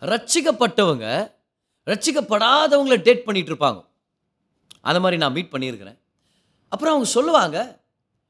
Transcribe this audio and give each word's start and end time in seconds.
ரட்சிக்கப்பட்டவங்க 0.00 1.32
ரட்சிக்கப்படாதவங்கள 1.86 3.02
date 3.02 3.22
பண்ணிகிட்டு 3.26 3.52
இருப்பாங்க. 3.52 3.84
அந்த 4.80 5.00
மாதிரி 5.00 5.20
நான் 5.20 5.32
மீட் 5.32 5.52
பண்ணியிருக்கிறேன். 5.52 5.98
அப்புறம் 6.68 6.94
அவங்க 6.94 7.10
சொல்லுவாங்க 7.10 7.82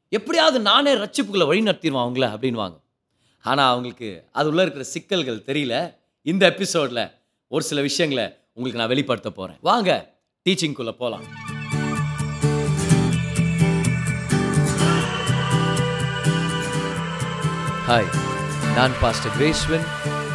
எப்படியாவது 0.09 0.61
நானே 0.61 0.95
ரட்சிப்புக்குள்ளே 0.95 1.47
வழி 1.47 1.63
நடத்திடுவான் 1.63 2.07
அவங்கள 2.07 2.27
அப்படின்வாங்க 2.35 2.81
ஆனால் 3.41 3.71
அவங்களுக்கு 3.71 4.25
அது 4.33 4.49
உள்ளே 4.49 4.63
இருக்கிற 4.63 4.85
சிக்கல்கள் 4.85 5.43
தெரியல. 5.47 5.95
இந்த 6.23 6.47
எபிசோடில் 6.47 7.11
ஒரு 7.49 7.65
சில 7.65 7.81
விஷயங்களை 7.81 8.37
உங்களுக்கு 8.53 8.81
நான் 8.81 8.89
வெளிப்படுத்த 8.89 9.31
போகிறேன் 9.31 9.59
வாங்க 9.61 10.21
டீச்சிங்குள்ளே 10.45 10.93
போகலாம் 10.93 11.27
ஹாய் 17.89 18.11
நான் 18.75 18.93
பாஸ்டர் 19.01 19.33
கிரேஸ்வன் 19.39 19.87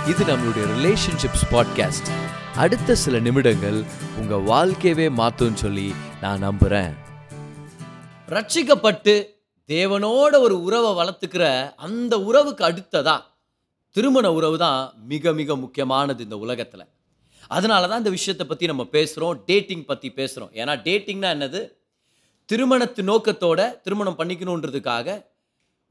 இது 0.08 0.26
நம்மளுடைய 0.26 0.66
ரிலேஷன்ஷிப்ஸ் 0.74 1.46
பாட்காஸ்ட் 1.52 2.10
அடுத்த 2.56 2.96
சில 2.96 3.20
நிமிடங்கள் 3.20 3.84
உங்கள் 4.18 4.42
வாழ்க்கையவே 4.42 5.12
மாற்றும் 5.12 5.56
சொல்லி 5.56 5.94
நான் 6.22 6.40
நம்புகிறேன் 6.40 6.96
ரட்சிக்கப்பட்டு 8.28 9.28
தேவனோட 9.68 10.40
ஒரு 10.40 10.64
உறவை 10.64 10.92
வளர்த்துக்கிற 10.92 11.74
அந்த 11.76 12.20
உறவுக்கு 12.20 12.66
அடுத்ததா 12.66 13.24
திருமண 13.92 14.34
உறவு 14.34 14.58
தான் 14.58 14.94
மிக 15.08 15.34
மிக 15.34 15.56
முக்கியமானது 15.56 16.24
இந்த 16.24 16.38
உலகத்தில். 16.38 16.88
அதனால 17.48 17.88
தான் 17.88 17.98
இந்த 17.98 18.10
விஷயத்தை 18.10 18.48
பற்றி 18.48 18.66
நம்ம 18.66 18.84
பேசுகிறோம் 18.92 19.42
டேட்டிங் 19.46 19.86
பற்றி 19.86 20.14
பேசுகிறோம் 20.16 20.54
ஏன்னா 20.54 20.76
டேட்டிங்னா 20.84 21.30
என்னது? 21.36 21.72
திருமணத்து 22.52 23.02
நோக்கத்தோட 23.02 23.82
திருமணம் 23.82 24.18
பண்ணிக்கணுன்றதுக்காக 24.18 25.26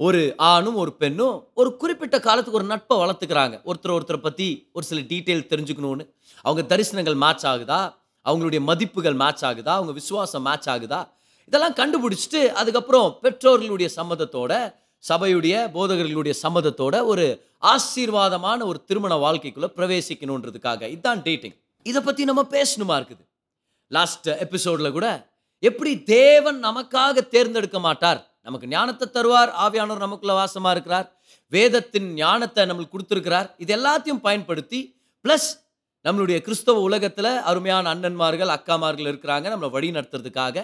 ஒரு 0.02 0.34
ஆணும் 0.36 0.74
ஒரு 0.74 0.92
பெண்ணும் 0.92 1.48
ஒரு 1.54 1.76
குறிப்பிட்ட 1.76 2.20
காலத்துக்கு 2.20 2.58
ஒரு 2.60 2.68
நட்பை 2.68 2.96
வளர்த்துக்கிறாங்க. 2.98 3.56
ஒருத்தர் 3.70 3.94
ஒருத்தரை 3.96 4.16
பற்றி 4.16 4.68
ஒரு 4.72 4.86
சில 4.86 5.00
டீட்டெயில் 5.00 5.50
தெரிஞ்சுக்கணும்னு. 5.52 6.04
அவங்க 6.42 6.76
தரிசனங்கள் 6.76 7.14
மேட்ச் 7.14 7.46
ஆகுதா? 7.46 7.94
அவங்களுடைய 8.24 8.60
மதிப்புகள் 8.60 9.14
மேட்ச் 9.14 9.44
ஆகுதா? 9.44 9.72
அவங்க 9.78 9.92
விசுவாசம் 9.92 10.42
மேட்ச் 10.42 10.68
ஆகுதா? 10.68 11.08
இதெல்லாம் 11.46 11.74
கண்டுபிடிச்சிட்டு 11.74 12.46
அதுக்கப்புறம் 12.48 13.18
பெற்றோர்களுடைய 13.22 13.88
சம்மதத்தோட 13.96 14.74
சபையுடைய 15.08 15.54
போதகர்களுடைய 15.76 16.34
சம்மதத்தோட 16.42 17.04
ஒரு 17.04 17.44
ஆசீர்வாதமான 17.62 18.64
ஒரு 18.64 18.84
திருமண 18.84 19.14
வாழ்க்கைக்குள்ளே 19.16 19.70
பிரவேசிக்கணுன்றதுக்காக. 19.76 20.82
இதுதான் 20.82 21.22
டேட்டிங் 21.22 21.56
இதை 21.82 22.02
பற்றி 22.02 22.24
நம்ம 22.24 22.42
பேசணுமா 22.50 22.96
இருக்குது? 23.02 23.24
லாஸ்ட் 23.86 24.28
எபிசோடில் 24.28 24.92
கூட 24.92 25.06
எப்படி 25.58 26.02
தேவன் 26.02 26.64
நமக்காக 26.64 27.28
தேர்ந்தெடுக்க 27.28 27.78
மாட்டார்? 27.78 28.31
நமக்கு 28.46 28.66
ஞானத்தை 28.74 29.06
தருவார் 29.16 29.52
ஆவியானவர் 29.64 30.04
நமக்குள்ள 30.04 30.34
வாசமாக 30.38 30.74
இருக்கிறார். 30.76 31.06
வேதத்தின் 31.52 32.08
ஞானத்தை 32.22 32.62
நம்மளுக்கு 32.68 32.94
கொடுத்துருக்கிறார். 32.94 33.48
இது 33.64 33.72
எல்லாத்தையும் 33.78 34.24
பயன்படுத்தி 34.26 34.80
ப்ளஸ் 35.24 35.50
நம்மளுடைய 36.06 36.38
கிறிஸ்தவ 36.46 36.80
உலகத்தில் 36.88 37.32
அருமையான 37.50 37.90
அண்ணன்மார்கள் 37.94 38.54
அக்காமார்கள் 38.56 39.08
இருக்கிறாங்க 39.10 39.46
நம்மளை 39.52 39.70
வழி 39.76 39.90
நடத்துறதுக்காக. 39.96 40.56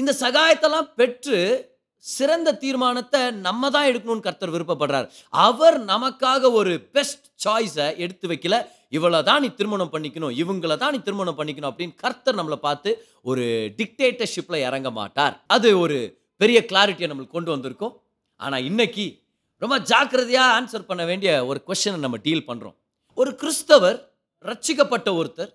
இந்த 0.00 0.12
சகாயத்தெல்லாம் 0.24 0.90
பெற்று 0.98 1.38
சிறந்த 2.04 2.48
தீர்மானத்தை 2.64 3.20
நம்ம 3.46 3.70
தான் 3.74 3.86
எடுக்கணும்னு 3.90 4.26
கர்த்தர் 4.26 4.52
விருப்பப்படுறார். 4.54 5.06
அவர் 5.46 5.78
நமக்காக 5.92 6.50
ஒரு 6.58 6.72
பெஸ்ட் 6.96 7.26
சாய்ஸை 7.44 7.86
எடுத்து 8.04 8.26
வைக்கல. 8.32 8.56
இவளை 8.96 9.20
தான் 9.28 9.42
நீ 9.44 9.48
திருமணம் 9.60 9.92
பண்ணிக்கணும் 9.94 10.36
இவங்கள 10.42 10.76
தான் 10.82 10.94
நீ 10.96 11.00
திருமணம் 11.08 11.38
பண்ணிக்கணும் 11.40 11.70
அப்படின்னு 11.72 11.98
கர்த்தர் 12.04 12.38
நம்மளை 12.40 12.58
பார்த்து 12.66 12.90
ஒரு 13.30 13.44
டிக்டேட்டர்ஷிப்பில் 13.80 14.64
இறங்க 14.68 14.90
மாட்டார். 15.00 15.34
அது 15.56 15.70
ஒரு 15.84 15.98
பெரிய 16.40 16.58
கிளாரிட்டியை 16.70 17.08
நம்மளுக்கு 17.10 17.36
கொண்டு 17.36 17.50
வந்திருக்கோம். 17.54 17.94
ஆனால் 18.40 18.66
இன்னைக்கு 18.70 19.06
ரொம்ப 19.62 19.76
ஜாக்கிரதையாக 19.90 20.54
ஆன்சர் 20.56 20.88
பண்ண 20.90 21.02
வேண்டிய 21.10 21.30
ஒரு 21.50 21.58
கொஷனை 21.68 22.00
நம்ம 22.04 22.18
டீல் 22.26 22.48
பண்ணுறோம் 22.48 22.76
ஒரு 23.18 23.30
கிறிஸ்தவர் 23.40 23.98
ரட்சிக்கப்பட்ட 24.48 25.08
ஒருத்தர் 25.20 25.52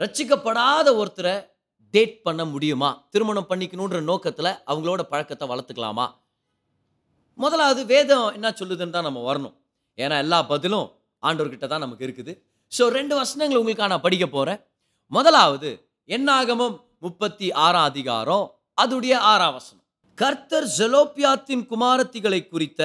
ரட்சிக்கப்படாத 0.00 0.88
ஒருத்தரை 1.00 1.34
டேட் 1.94 2.14
பண்ண 2.26 2.42
முடியுமா? 2.52 2.90
திருமணம் 3.12 3.48
பண்ணிக்கணுன்ற 3.50 3.98
நோக்கத்தில் 4.10 4.50
அவங்களோட 4.70 5.02
பழக்கத்தை 5.10 5.46
வளர்த்துக்கலாமா? 5.50 6.06
முதலாவது 7.38 7.82
வேதம் 7.92 8.28
என்ன 8.36 8.48
சொல்லுதுன்னு 8.60 8.94
தான் 8.96 9.06
நம்ம 9.08 9.20
வரணும். 9.28 9.54
ஏன்னா 9.98 10.16
எல்லா 10.24 10.38
பதிலும் 10.52 10.86
ஆண்டவர்கிட்ட 11.22 11.66
தான் 11.72 11.84
நமக்கு 11.84 12.06
இருக்குது. 12.06 12.32
ஸோ 12.72 12.82
ரெண்டு 12.98 13.14
வசனங்கள் 13.20 13.60
உங்களுக்காக 13.60 13.90
நான் 13.92 14.06
படிக்க 14.06 14.26
போகிறேன் 14.26 14.60
முதலாவது 15.12 15.70
என்னாகமும் 16.08 16.76
முப்பத்தி 17.04 17.46
ஆறாம் 17.66 17.88
அதிகாரம் 17.90 18.46
அதுடைய 18.82 19.14
ஆறாம் 19.32 19.54
வசனம். 19.58 19.81
கர்த்தர் 20.20 20.66
ஜெலோப்பியாத்தின் 20.78 21.62
குமாரத்திகளை 21.70 22.40
குறித்த 22.46 22.82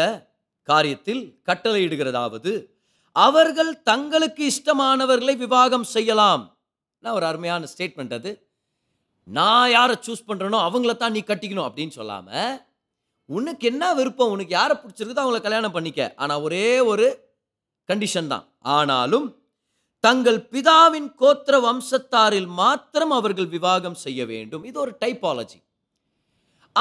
காரியத்தில் 0.70 1.24
கட்டளையிடுகிறதாவது 1.48 2.54
அவர்கள் 3.16 3.72
தங்களுக்கு 3.90 4.44
இஷ்டமானவர்களை 4.52 5.36
விவாகம் 5.44 5.88
செய்யலாம். 5.96 6.44
நான் 7.04 7.16
ஒரு 7.18 7.26
அருமையான 7.30 7.68
ஸ்டேட்மெண்ட் 7.74 8.16
அது. 8.18 8.32
நான் 9.38 9.70
யாரை 9.76 9.96
சூஸ் 10.06 10.28
பண்ணுறனோ 10.30 10.58
அவங்கள 10.68 10.94
தான் 10.98 11.16
நீ 11.18 11.22
கட்டிக்கணும் 11.30 11.68
அப்படின்னு 11.68 11.98
சொல்லாமல் 12.00 12.56
உனக்கு 13.30 13.66
என்ன 13.72 13.84
விருப்பம் 14.00 14.34
உனக்கு 14.36 14.54
யாரை 14.60 14.76
பிடிச்சிருக்குதோ 14.82 15.24
அவங்கள 15.24 15.42
கல்யாணம் 15.46 15.76
பண்ணிக்க. 15.78 16.02
ஆனால் 16.22 16.44
ஒரே 16.48 16.68
ஒரு 16.92 17.08
கண்டிஷன் 17.90 18.32
தான். 18.34 18.46
ஆனாலும் 18.78 19.28
தங்கள் 20.04 20.40
பிதாவின் 20.54 21.10
கோத்திர 21.22 21.56
வம்சத்தாரில் 21.68 22.50
மாத்திரம் 22.62 23.14
அவர்கள் 23.20 23.50
விவாகம் 23.56 24.02
செய்ய 24.06 24.20
வேண்டும். 24.34 24.64
இது 24.70 24.78
ஒரு 24.86 24.94
டைப்பாலஜி 25.04 25.60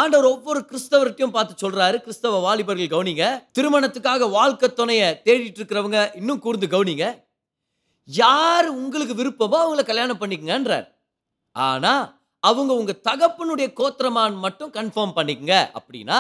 ஆண்டவர் 0.01 0.33
ஒவ்வொரு 0.35 0.61
கிறிஸ்தவர்கிட்டையும் 0.71 1.35
பார்த்து 1.37 1.63
சொல்றாரு. 1.65 1.97
கிறிஸ்தவ 2.05 2.41
வாலிபர்கள் 2.47 2.93
கவனிங்க. 2.95 3.25
திருமணத்துக்காக 3.59 4.31
வாழ்க்கை 4.39 4.69
துணைய 4.73 5.03
தேடிட்டு 5.27 5.61
இருக்கிறவங்க 5.61 6.01
இன்னும் 6.21 6.43
கூர்ந்து 6.47 6.69
கவனிங்க. 6.75 7.07
யார் 8.09 8.69
உங்களுக்கு 8.81 9.15
விருப்பமோ 9.21 9.59
அவங்கள 9.65 9.85
கல்யாணம் 9.91 10.21
பண்ணிக்கங்கன்றார். 10.21 10.87
ஆனா 11.57 11.95
அவங்க 12.49 12.73
உங்க 12.81 12.93
தகப்பனுடைய 13.09 13.69
கோத்திரமான் 13.79 14.35
மட்டும் 14.47 14.75
கன்ஃபார்ம் 14.77 15.17
பண்ணிக்கங்க. 15.19 15.55
அப்படின்னா 15.79 16.19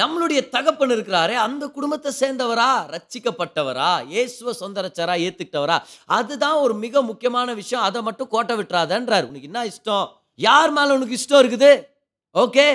நம்மளுடைய 0.00 0.40
தகப்பன் 0.54 0.92
இருக்கிறாரே 0.94 1.34
அந்த 1.46 1.64
குடும்பத்தை 1.74 2.10
சேர்ந்தவரா 2.20 2.70
ரட்சிக்கப்பட்டவரா 2.94 3.90
இயேசுவ 4.12 4.54
சொந்தரச்சாரா 4.60 5.14
ஏத்துக்கிட்டவரா 5.26 5.76
அதுதான் 6.16 6.56
ஒரு 6.64 6.74
மிக 6.84 7.02
முக்கியமான 7.10 7.54
விஷயம். 7.60 7.84
அதை 7.88 8.00
மட்டும் 8.08 8.30
கோட்டை 8.32 8.54
விட்டுறாதன்றார். 8.60 9.28
உனக்கு 9.28 9.50
என்ன 9.50 9.62
இஷ்டம்? 9.72 10.06
யார் 10.48 10.72
மேல 10.78 10.96
உனக்கு 10.98 11.18
இஷ்டம் 11.18 11.42
இருக்குது? 11.42 11.70
ஓகே 12.44 12.66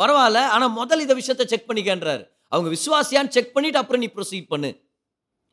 பரவாயில்ல 0.00 0.40
ஆனால் 0.54 0.74
முதல் 0.80 1.02
இதை 1.04 1.14
விஷயத்த 1.20 1.44
செக் 1.52 1.68
பண்ணிக்கன்றாரு. 1.68 2.22
அவங்க 2.52 2.68
விசுவாசியான்னு 2.76 3.34
செக் 3.36 3.54
பண்ணிட்டு 3.54 3.80
அப்புறம் 3.80 4.02
நீ 4.04 4.08
ப்ரொசீட் 4.16 4.50
பண்ணு. 4.52 4.70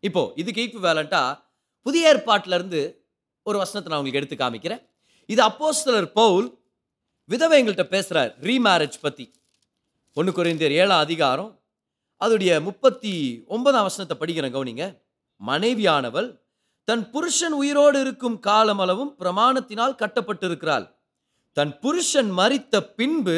இப்போ 0.08 0.22
இதுக்கு 0.42 0.62
ஈக்கு 0.66 0.82
வேலண்டா 0.88 1.22
புதிய 1.86 2.12
ஏற்பாட்டிலேருந்து 2.12 2.82
ஒரு 3.50 3.58
வசனத்தை 3.62 3.90
நான் 3.90 4.00
உங்களுக்கு 4.02 4.22
எடுத்து 4.22 4.38
காமிக்கிறேன். 4.44 4.82
இது 5.34 5.42
அப்போஸ்தலர் 5.50 6.10
பவுல் 6.20 6.48
விதவை 7.30 7.56
எங்கள்கிட்ட 7.60 7.86
பேசுகிறார் 7.96 8.32
ரீமேரேஜ் 8.48 8.98
பற்றி 9.06 9.26
ஒன்று 10.18 10.32
குறைந்தர் 10.38 10.74
ஏழாம் 10.82 11.04
அதிகாரம் 11.06 11.52
அதோடைய 12.22 12.52
முப்பத்தி 12.68 13.14
ஒன்பதாம் 13.56 13.88
வசனத்தை 13.88 14.16
படிக்கிறேன் 14.20 14.54
கவுனிங்க. 14.56 14.86
மனைவியானவள் 15.42 16.30
தன் 16.88 17.04
புருஷன் 17.14 17.56
உயிரோடு 17.62 17.98
இருக்கும் 18.06 18.38
காலமளவும் 18.48 19.12
பிரமாணத்தினால் 19.22 19.96
கட்டப்பட்டிருக்கிறாள். 20.02 20.86
தன் 21.58 21.74
புருஷன் 21.84 22.30
மறித்த 22.40 22.82
பின்பு 23.00 23.38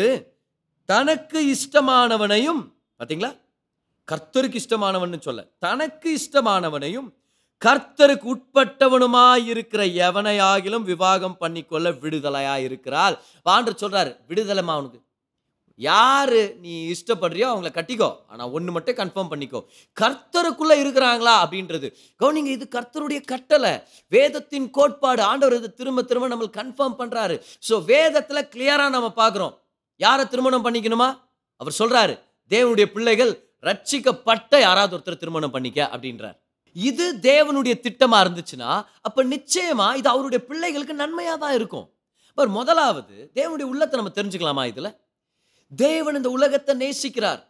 தனக்கு 0.90 1.40
இஷ்டமானவனையும் 1.54 2.62
பார்த்தீங்களா 3.00 3.32
கர்த்தருக்கு 4.12 4.60
இஷ்டமானவன் 4.62 5.26
சொல்ல. 5.28 5.42
தனக்கு 5.66 6.10
இஷ்டமானவனையும் 6.20 7.10
கர்த்தருக்கு 7.62 8.28
உட்பட்டவனுமாய் 8.34 9.46
இருக்கிற 9.54 9.82
எவனையாகிலும் 10.08 10.86
விவாகம் 10.92 11.38
பண்ணிக்கொள்ள 11.42 11.88
விடுதலையாக 12.04 12.66
இருக்கிறாள் 12.68 13.16
வாண்டு 13.50 13.74
சொல்றாரு 13.84 14.12
விடுதலைமா 14.30 14.74
அவனுக்கு 14.78 15.02
யாரு 15.80 16.42
நீ 16.64 16.74
இஷ்டப்படுறியோ 16.94 17.48
அவங்கள 17.52 17.72
கட்டிக்கோ. 17.74 18.10
ஆனால் 18.32 18.52
ஒன்று 18.56 18.72
மட்டும் 18.76 18.98
கன்ஃபார்ம் 19.02 19.32
பண்ணிக்கோ. 19.34 19.60
கர்த்தருக்குள்ளே 20.02 20.76
இருக்கிறாங்களா 20.84 21.34
அப்படின்றது. 21.44 21.88
கவுனிங்க 22.22 22.52
இது 22.58 22.66
கர்த்தருடைய 22.78 23.20
கட்டளை. 23.34 23.74
வேதத்தின் 24.16 24.68
கோட்பாடு 24.78 25.22
ஆண்டவர் 25.32 25.60
இது 25.60 25.70
திரும்ப 25.80 26.04
திரும்ப 26.12 26.30
நம்மளுக்கு 26.34 26.62
கன்ஃபார்ம் 26.62 27.00
பண்ணுறாரு 27.02 27.38
ஸோ 27.70 27.78
வேதத்தில் 27.94 28.50
கிளியராக 28.54 28.96
நம்ம 28.98 29.12
பார்க்குறோம். 29.22 29.56
யாரை 29.98 30.24
திருமணம் 30.28 30.66
பண்ணிக்கணுமா? 30.66 31.10
அவர் 31.62 31.80
சொல்றாரு 31.80 32.16
தேவனுடைய 32.50 32.86
பிள்ளைகள் 32.96 33.32
ரட்சிக்கப்பட்ட 33.68 34.60
யாராவது 34.60 34.94
ஒருத்தர் 34.98 35.22
திருமணம் 35.22 35.52
பண்ணிக்க 35.52 35.90
அப்படின்றார். 35.94 36.38
இது 36.76 37.06
தேவனுடைய 37.22 37.74
திட்டமா 37.86 38.18
இருந்துச்சுன்னா 38.24 38.72
அப்ப 39.02 39.24
நிச்சயமா 39.24 39.88
இது 40.00 40.10
அவருடைய 40.10 40.40
பிள்ளைகளுக்கு 40.46 40.96
நன்மையா 41.04 41.36
தான் 41.38 41.54
இருக்கும். 41.54 41.88
பட் 42.34 42.52
முதலாவது 42.58 43.32
தேவனுடைய 43.34 43.68
உள்ளத்தை 43.74 43.96
நம்ம 44.00 44.14
தெரிஞ்சுக்கலாமா 44.20 44.64
இதுல? 44.72 44.90
தேவன் 45.76 46.16
இந்த 46.16 46.30
உலகத்தை 46.30 46.74
நேசிக்கிறார். 46.84 47.42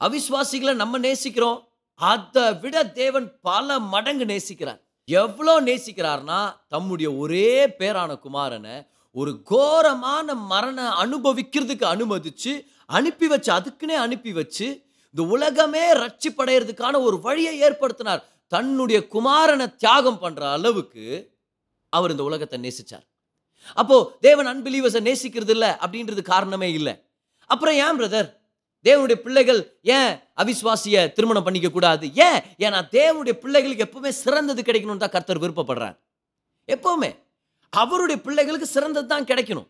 அவிஸ்வாசிகளை 0.00 0.74
நம்ம 0.74 0.98
நேசிக்கிறோம். 0.98 1.60
அதை 1.94 2.44
விட 2.62 2.76
தேவன் 2.86 3.26
பல 3.40 3.78
மடங்கு 3.78 4.24
நேசிக்கிறார். 4.24 4.80
எவ்வளோ 5.04 5.54
நேசிக்கிறார்னா 5.60 6.40
தம்முடைய 6.68 7.08
ஒரே 7.12 7.66
பேரான 7.78 8.10
குமாரனை 8.24 8.74
ஒரு 9.14 9.42
கோரமான 9.44 10.34
மரண 10.34 10.88
அனுபவிக்கிறதுக்கு 11.04 11.84
அனுமதிச்சு 11.94 12.66
அனுப்பி 12.86 13.26
வச்சு 13.26 13.52
அதுக்குன்னே 13.52 13.96
அனுப்பி 13.96 14.32
வச்சு 14.32 14.90
இந்த 15.08 15.22
உலகமே 15.22 15.92
ரட்சிப்படைகிறதுக்கான 15.92 17.02
ஒரு 17.02 17.20
வழியை 17.20 17.62
ஏற்படுத்தினார். 17.62 18.22
தன்னுடைய 18.46 19.06
குமாரனை 19.10 19.74
தியாகம் 19.74 20.18
பண்ற 20.18 20.50
அளவுக்கு 20.50 21.34
அவர் 21.88 22.10
இந்த 22.10 22.22
உலகத்தை 22.22 22.60
நேசிச்சார். 22.60 23.02
அப்போ 23.74 24.16
தேவன் 24.20 24.46
அன்பிலீவர்ஸை 24.46 25.02
நேசிக்கிறது 25.08 25.48
இல்லை 25.48 25.68
அப்படின்றது 25.68 26.22
காரணமே 26.22 26.72
இல்லை. 26.72 27.04
அப்புறம் 27.46 27.74
ஏன் 27.74 27.98
பிரதர் 28.00 28.40
தேவனுடைய 28.84 29.14
பிள்ளைகள் 29.14 29.78
ஏன் 29.82 30.18
அவிஸ்வாசிய 30.36 31.12
திருமணம் 31.12 31.42
பண்ணிக்க 31.42 31.68
கூடாது? 31.68 32.14
ஏன்? 32.14 32.40
ஏன்னா 32.58 32.80
தேவனுடைய 32.90 33.32
பிள்ளைகளுக்கு 33.32 33.84
எப்பவுமே 33.84 34.08
சிறந்தது 34.08 34.62
கிடைக்கணும்னு 34.62 34.96
தான் 34.96 35.08
கர்த்தர் 35.08 35.40
விருப்பப்படுறார். 35.40 35.98
எப்பவுமே. 36.66 37.21
அவருடைய 37.72 38.20
பிள்ளைகளுக்கு 38.20 38.66
சிறந்தது 38.66 39.06
தான் 39.06 39.28
கிடைக்கணும். 39.30 39.68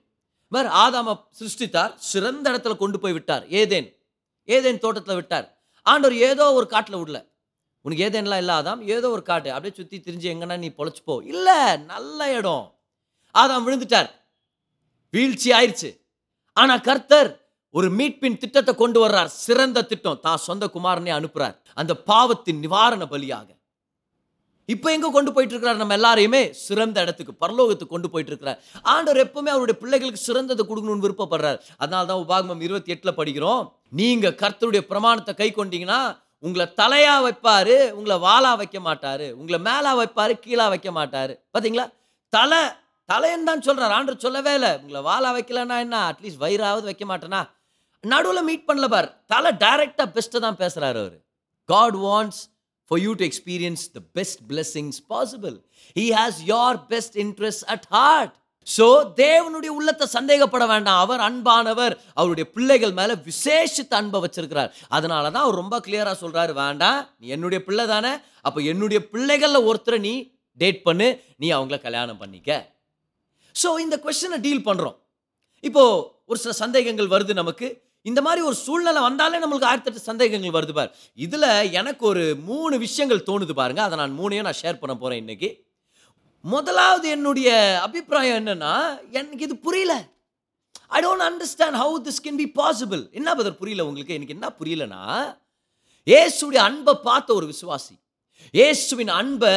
வேறு 0.52 0.68
ஆதாம 0.84 1.14
சிருஷ்டித்தார் 1.38 1.92
சிறந்த 2.12 2.44
இடத்துல 2.52 2.76
கொண்டு 2.76 2.98
போய் 3.00 3.12
விட்டார். 3.12 3.44
ஏதேன் 3.60 3.88
ஏதேன் 4.48 4.78
தோட்டத்தில் 4.78 5.18
விட்டார். 5.20 5.46
ஆண்டவர் 5.86 6.16
ஏதோ 6.30 6.44
ஒரு 6.52 6.66
காட்டில் 6.66 6.98
விடல. 7.00 7.18
உனக்கு 7.84 8.04
ஏதேன்லாம் 8.08 8.40
இல்லை 8.42 8.54
ஆதாம்? 8.54 8.82
ஏதோ 8.94 9.06
ஒரு 9.10 9.22
காட்டு 9.22 9.52
அப்படியே 9.52 9.74
சுற்றி 9.76 9.96
திரிஞ்சு 9.98 10.26
எங்கன்னா 10.32 10.56
நீ 10.58 10.68
பொழைச்சிப்போ 10.78 11.14
இல்லை 11.32 11.76
நல்ல 11.92 12.18
இடம். 12.38 12.66
ஆதாம் 13.34 13.64
விழுந்துட்டார். 13.66 14.10
வீழ்ச்சி 15.14 15.48
ஆயிடுச்சு 15.58 15.90
ஆனால் 16.56 16.84
கர்த்தர் 16.88 17.30
ஒரு 17.70 17.88
மீட்பின் 17.98 18.38
திட்டத்தை 18.38 18.72
கொண்டு 18.74 18.98
வர்றார். 19.04 19.30
சிறந்த 19.44 19.84
திட்டம். 19.90 20.20
தான் 20.20 20.44
சொந்த 20.48 20.64
குமாரனே 20.66 21.12
அனுப்புறார். 21.18 21.56
அந்த 21.74 21.92
பாவத்தின் 22.10 22.58
நிவாரண 22.58 23.04
பலியாக. 23.12 23.48
இப்போ 24.68 24.88
எங்கே 24.94 25.08
கொண்டு 25.14 25.30
போயிட்டு 25.34 25.54
இருக்கிறார் 25.54 25.80
நம்ம 25.82 25.94
எல்லாரையுமே? 25.98 26.42
சிறந்த 26.66 27.02
இடத்துக்கு 27.04 27.32
பரலோகத்துக்கு 27.42 27.94
கொண்டு 27.94 28.10
போயிட்டு 28.12 28.32
இருக்கிறார் 28.32 28.58
ஆண்டவர் 28.94 29.22
எப்பவுமே 29.24 29.50
அவருடைய 29.54 29.76
பிள்ளைகளுக்கு 29.82 30.26
சிறந்ததை 30.26 30.64
கொடுக்கணும்னு 30.68 31.04
விருப்பப்படுறார். 31.06 31.58
அதனால 31.82 32.06
தான் 32.10 32.22
உபாகமம் 32.24 32.62
இருபத்தி 32.66 32.92
எட்டில் 32.94 33.18
படிக்கிறோம். 33.20 33.62
நீங்கள் 34.00 34.38
கர்த்தருடைய 34.42 34.82
பிரமாணத்தை 34.92 35.34
கை 35.40 35.48
கொண்டீங்கன்னா 35.56 36.02
உங்களை 36.46 36.66
தலையா 36.80 37.16
வைப்பார் 37.24 37.74
உங்களை 37.96 38.16
வாளா 38.26 38.52
வைக்க 38.60 38.78
மாட்டார் 38.86 39.26
உங்களை 39.40 39.58
மேலா 39.66 39.90
வைப்பார் 40.00 40.32
கீழா 40.44 40.68
வைக்க 40.74 40.90
மாட்டார். 40.98 41.32
பார்த்தீங்களா 41.54 41.86
தலை 42.32 42.62
தலைன்னு 43.08 43.48
தான் 43.50 43.64
சொல்கிறார் 43.66 43.94
ஆண்டர் 43.96 44.24
சொல்லவே 44.24 44.52
இல்லை. 44.58 44.70
உங்களை 44.82 45.00
வாளா 45.08 45.30
வைக்கலன்னா 45.36 45.76
என்ன? 45.84 45.96
அட்லீஸ்ட் 46.10 46.42
வயிறாவது 46.44 46.86
வைக்க 46.90 47.04
மாட்டேனா? 47.10 47.42
நடுவில் 48.04 48.46
மீட் 48.48 48.66
பண்ணல 48.68 48.86
பார். 48.94 49.08
தலை 49.32 49.50
டைரெக்டாக 49.64 50.08
பெஸ்ட்டை 50.16 50.40
தான் 50.46 50.58
பேசுகிறார் 50.62 50.98
அவர். 51.02 51.18
God 51.68 51.98
wants 52.06 52.42
for 52.92 53.00
you 53.06 53.12
to 53.20 53.24
experience 53.30 53.82
the 53.98 54.04
best 54.18 54.38
blessings 54.52 54.96
possible. 55.12 55.54
He 55.98 56.06
has 56.20 56.32
your 56.52 56.70
best 56.94 57.12
interests 57.24 57.64
at 57.74 57.84
heart. 57.96 58.32
So 58.74 58.86
தேவனுடைய 59.20 59.70
உள்ளத்தை 59.76 60.06
சந்தேகப்பட 60.14 60.64
வேண்டாம். 60.72 60.98
அவர் 61.04 61.22
அன்பானவர். 61.28 61.94
அவருடைய 62.20 62.44
பிள்ளைகள் 62.56 62.92
மேலே 62.98 63.14
விசேஷித்த 63.28 63.92
அன்பை 64.00 64.18
வச்சிருக்கிறார். 64.24 64.70
அதனால 64.96 65.24
தான் 65.34 65.44
அவர் 65.46 65.58
ரொம்ப 65.60 65.76
கிளியராக 65.86 66.16
சொல்கிறாரு 66.24 66.52
வேண்டாம். 66.60 66.98
நீ 67.20 67.26
என்னுடைய 67.36 67.60
பிள்ளை 67.68 67.86
தானே. 67.92 68.12
அப்போ 68.46 68.60
என்னுடைய 68.72 69.00
பிள்ளைகளில் 69.14 69.66
ஒருத்தரை 69.68 69.98
நீ 70.08 70.14
டேட் 70.62 70.80
பண்ணு. 70.88 71.08
நீ 71.42 71.48
அவங்கள 71.56 71.78
கல்யாணம் 71.86 72.20
பண்ணிக்க. 72.22 72.50
ஸோ 73.62 73.70
இந்த 73.84 73.98
கொஷனை 74.04 74.40
டீல் 74.46 74.66
பண்ணுறோம் 74.68 74.96
இப்போது 75.68 75.98
ஒரு 76.30 76.40
சில 76.44 76.54
சந்தேகங்கள் 76.62 77.12
வருது 77.14 77.34
நமக்கு. 77.42 77.70
இந்த 78.06 78.20
மாதிரி 78.22 78.40
ஒரு 78.42 78.54
சூழ்நிலை 78.54 79.02
வந்தாலே 79.02 79.38
நம்மளுக்கு 79.38 79.68
ஆயிரத்தெட்டு 79.70 80.08
சந்தேகங்கள் 80.08 80.56
வருது 80.56 80.72
பார். 80.72 80.90
இதில் 81.18 81.48
எனக்கு 81.80 82.06
ஒரு 82.06 82.22
மூணு 82.44 82.78
விஷயங்கள் 82.78 83.26
தோணுது 83.28 83.52
பாருங்கள் 83.52 83.84
அதை 83.84 83.98
நான் 83.98 84.16
மூணையும் 84.20 84.48
நான் 84.48 84.60
ஷேர் 84.62 84.80
பண்ண 84.80 84.94
போகிறேன் 84.96 85.22
இன்றைக்கி 85.24 85.50
முதலாவது 86.44 87.08
என்னுடைய 87.08 87.50
அபிப்பிராயம் 87.86 88.38
என்னன்னா 88.40 88.72
எனக்கு 89.10 89.44
இது 89.44 89.56
புரியல. 89.56 89.92
I 90.88 91.00
don't 91.04 91.26
understand 91.28 91.78
how 91.82 91.94
this 92.08 92.22
can 92.24 92.40
be 92.42 92.48
possible 92.60 93.02
என்ன 93.12 93.34
பதர் 93.34 93.60
புரியல 93.60 93.86
உங்களுக்கு? 93.86 94.14
எனக்கு 94.14 94.36
என்ன 94.38 94.48
புரியலனா 94.60 95.02
இயேசுடைய 96.06 96.60
அன்பை 96.68 96.94
பார்த்த 97.02 97.34
ஒரு 97.34 97.46
விசுவாசி 97.52 97.94
இயேசுவின் 98.54 99.12
அன்பை 99.20 99.54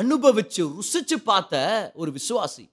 அனுபவிச்சு 0.00 0.62
ருசிச்சு 0.76 1.16
பார்த்த 1.30 1.54
ஒரு 1.94 2.10
விசுவாசி 2.10 2.64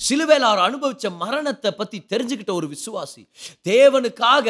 சிலுவையில் 0.00 0.42
அவர் 0.42 0.64
அனுபவிச்ச 0.68 1.10
மரணத்தை 1.16 1.70
பற்றி 1.72 1.98
தெரிஞ்சுக்கிட்ட 2.12 2.52
ஒரு 2.54 2.68
விசுவாசி 2.74 3.22
தேவனுக்காக 3.68 4.48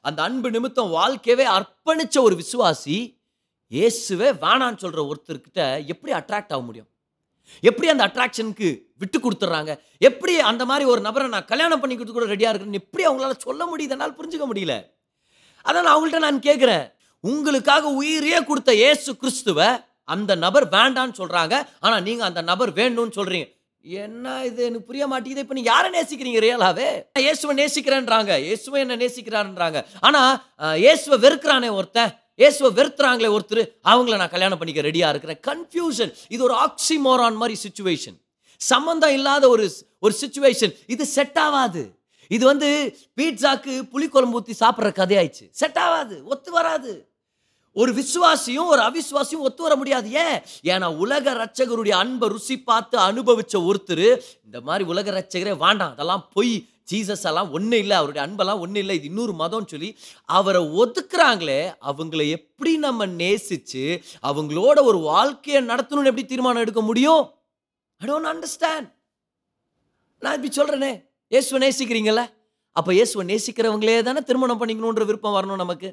அந்த 0.00 0.22
அன்பு 0.22 0.50
நிமித்தம் 0.50 0.90
வாழ்க்கையவே 0.90 1.46
அர்ப்பணிச்ச 1.58 2.16
ஒரு 2.20 2.36
விசுவாசி 2.36 2.98
இயேசுவே 3.72 4.28
வேணான்னு 4.44 4.76
சொல்கிற 4.76 5.00
ஒருத்தர்கிட்ட 5.06 5.60
எப்படி 5.92 6.12
அட்ராக்ட் 6.12 6.52
ஆக 6.52 6.60
முடியும்? 6.60 6.88
எப்படி 7.62 7.88
அந்த 7.88 8.02
அட்ராக்ஷனுக்கு 8.08 8.68
விட்டு 8.98 9.18
கொடுத்துட்றாங்க 9.18 9.72
எப்படி 9.98 10.40
அந்த 10.40 10.64
மாதிரி 10.64 10.84
ஒரு 10.84 11.00
நபரை 11.00 11.28
நான் 11.28 11.44
கல்யாணம் 11.44 11.80
பண்ணி 11.80 11.94
கொடுத்து 11.94 12.12
கூட 12.12 12.26
ரெடியாக 12.26 12.52
இருக்கிறேன்னு 12.52 12.80
எப்படி 12.82 13.04
அவங்களால 13.06 13.36
சொல்ல 13.38 13.62
முடியுது? 13.64 13.90
என்னால் 13.90 14.16
புரிஞ்சுக்க 14.18 14.46
முடியல. 14.46 14.74
அதான் 15.64 15.92
அவங்கள்ட்ட 15.94 16.18
நான் 16.18 16.46
கேட்குறேன் 16.48 16.84
உங்களுக்காக 17.24 17.90
உயிரையே 17.92 18.44
கொடுத்த 18.44 18.74
இயேசு 18.74 19.16
கிறிஸ்துவை 19.16 19.68
அந்த 20.04 20.32
நபர் 20.36 20.66
வேண்டான்னு 20.68 21.18
சொல்கிறாங்க 21.20 21.54
ஆனால் 21.80 22.02
நீங்கள் 22.02 22.26
அந்த 22.26 22.42
நபர் 22.42 22.70
வேணும்னு 22.70 23.16
சொல்கிறீங்க 23.18 23.48
என்ன 24.04 24.26
இது? 24.48 24.60
எனக்கு 24.68 24.88
புரிய 24.90 25.04
மாட்டேங்குது. 25.10 25.42
இப்போ 25.44 25.56
நீ 25.58 25.62
யாரை 25.72 25.88
நேசிக்கிறீங்க 25.96 26.40
ரியலாவே? 26.44 26.88
இயேசுவை 27.24 27.54
நேசிக்கிறேன்றாங்க. 27.60 28.32
இயேசுவை 28.46 28.78
என்ன 28.84 28.96
நேசிக்கிறான்றாங்க 29.02 29.80
ஆனால் 30.08 30.32
இயேசுவை 30.84 31.18
வெறுக்கிறானே 31.26 31.70
ஒருத்தன். 31.80 32.12
இயேசுவை 32.42 32.70
வெறுத்துறாங்களே 32.78 33.30
ஒருத்தர். 33.36 33.62
அவங்கள 33.92 34.16
நான் 34.22 34.34
கல்யாணம் 34.34 34.60
பண்ணிக்க 34.60 34.88
ரெடியாக 34.88 35.12
இருக்கிறேன். 35.14 35.40
கன்ஃபியூஷன் 35.50 36.12
இது 36.34 36.42
ஒரு 36.48 36.56
ஆக்சிமோரான் 36.66 37.38
மாதிரி 37.42 37.56
சுச்சுவேஷன் 37.64 38.18
சம்மந்தம் 38.60 39.14
இல்லாத 39.18 39.44
ஒரு 39.54 39.66
ஒரு 40.04 40.14
சுச்சுவேஷன் 40.22 40.72
இது 40.94 41.04
செட் 41.16 41.38
ஆகாது. 41.46 41.82
இது 42.36 42.44
வந்து 42.52 42.68
பீட்சாக்கு 43.18 43.74
புளிக்குழம்பு 43.92 44.38
ஊற்றி 44.38 44.54
சாப்பிட்ற 44.62 44.90
கதையாயிடுச்சு. 45.00 45.46
செட் 45.60 45.78
ஆகாது. 45.84 46.16
ஒத்து 46.32 46.50
வராது. 46.58 46.92
ஒரு 47.80 47.92
விசுவாசியும் 47.92 48.70
ஒரு 48.72 48.82
அவிசுவாசியும் 48.88 49.44
ஒத்து 49.48 49.62
வர 49.66 49.74
முடியாது. 49.76 50.08
ஏன்? 50.24 50.38
ஏன்னா 50.72 50.88
உலக 51.04 51.34
ரட்சகருடைய 51.42 51.94
அன்பை 52.02 52.28
ருசி 52.28 52.56
பார்த்து 52.70 52.96
அனுபவிச்ச 53.08 53.54
ஒருத்தர் 53.68 54.06
இந்த 54.46 54.58
மாதிரி 54.60 54.84
உலக 54.92 55.10
ரட்சகரே 55.18 55.54
வேண்டாம் 55.64 55.94
அதெல்லாம் 55.94 56.26
பொய். 56.36 56.52
ஜீசஸ் 56.90 57.24
எல்லாம் 57.30 57.50
ஒன்றும் 57.56 57.80
இல்லை 57.82 57.96
அவருடைய 57.96 58.20
அன்பெல்லாம் 58.26 58.60
ஒன்றும் 58.64 58.82
இல்லை 58.82 58.94
இது 58.98 59.08
இன்னொரு 59.10 59.32
மதம்னு 59.40 59.70
சொல்லி 59.72 59.88
அவரை 60.28 60.60
ஒதுக்குறாங்களே 60.82 61.58
அவங்கள 61.90 62.22
எப்படி 62.36 62.72
நம்ம 62.76 63.06
நேசித்து 63.20 63.82
அவங்களோட 64.22 64.76
ஒரு 64.90 64.98
வாழ்க்கையை 65.10 65.60
நடத்தணும்னு 65.62 66.10
எப்படி 66.12 66.26
தீர்மானம் 66.26 66.64
எடுக்க 66.64 66.80
முடியும்? 66.80 67.24
ஐ 68.00 68.06
டோன்ட் 68.08 68.30
அண்டர்ஸ்டாண்ட் 68.32 68.88
நான் 70.22 70.36
இப்படி 70.36 70.52
சொல்கிறேனே 70.56 70.92
இயேசுவை 71.32 71.60
நேசிக்கிறீங்கள 71.66 72.22
அப்போ 72.76 72.90
இயேசுவை 72.92 73.24
நேசிக்கிறவங்களே 73.32 74.02
தானே 74.02 74.20
திருமணம் 74.20 74.60
பண்ணிக்கணுன்ற 74.60 75.04
விருப்பம் 75.04 75.36
வரணும் 75.38 75.62
நமக்கு? 75.64 75.88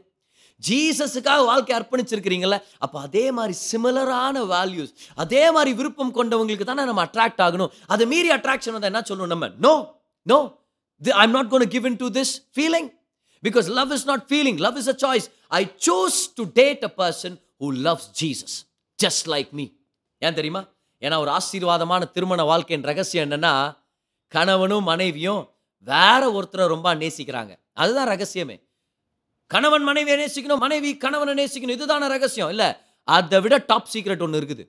ஜீசஸுக்காக 0.68 1.46
வாழ்க்கை 1.46 1.74
அர்ப்பணிச்சிருக்கிறீங்களே? 1.78 2.58
அப்போ 2.78 3.00
அதே 3.00 3.32
மாதிரி 3.32 3.58
சிமிலரான 3.72 4.44
வேல்யூஸ் 4.54 4.94
அதே 5.16 5.52
மாதிரி 5.52 5.72
விருப்பம் 5.80 6.14
கொண்டவங்களுக்கு 6.18 6.68
தானே 6.70 6.84
நம்ம 6.90 7.04
அட்ராக்ட் 7.06 7.42
ஆகணும். 7.48 7.72
அதை 7.86 8.06
மீறி 8.06 8.30
அட்ராக்ஷன் 8.30 8.76
வந்தால் 8.76 8.92
என்ன 8.94 9.04
சொல்லணும் 9.10 9.34
நம்ம? 9.34 9.50
No 9.66 9.74
no 10.24 10.40
I'm 11.24 11.32
not 11.32 11.50
gonna 11.50 11.68
give 11.68 11.86
in 11.86 12.00
to 12.04 12.10
this 12.20 12.34
feeling 12.56 12.90
because 13.44 13.68
love 13.80 13.92
is 13.92 14.06
not 14.06 14.26
feeling 14.30 14.58
love 14.58 14.78
is 14.78 14.88
a 14.88 14.96
choice 15.06 15.28
I 15.48 15.62
choose 15.88 16.20
to 16.36 16.46
date 16.54 16.84
a 16.84 16.92
person 16.98 17.36
who 17.60 17.70
loves 17.88 18.08
Jesus 18.22 18.56
just 19.00 19.26
like 19.26 19.52
me 19.52 19.68
ஏன் 20.20 20.34
தெரியுமா? 20.34 20.62
ஏன்னா 21.02 21.18
ஒரு 21.18 21.32
ஆசீர்வாதமான 21.32 22.12
திருமண 22.12 22.44
வாழ்க்கையின் 22.44 22.86
ரகசியம் 22.86 23.30
என்னன்னா 23.30 23.54
கணவனும் 24.28 24.84
மனைவியும் 24.84 25.42
வேற 25.80 26.22
ஒருத்தரை 26.38 26.66
ரொம்ப 26.68 26.96
நேசிக்கிறாங்க. 26.96 27.54
அதுதான் 27.74 28.08
ரகசியமே. 28.08 28.56
கணவன் 29.52 29.86
மனைவியை 29.90 30.18
நேசிக்கணும் 30.22 30.62
மனைவி 30.64 30.92
கணவனை 30.98 31.34
நேசிக்கணும் 31.40 31.78
இதுதான 31.78 32.08
ரகசியம் 32.08 32.52
இல்லை 32.54 32.70
அதை 33.08 33.40
விட 33.46 33.56
டாப் 33.68 33.92
சீக்ரெட் 33.94 34.24
ஒன்று 34.26 34.40
இருக்குது 34.42 34.64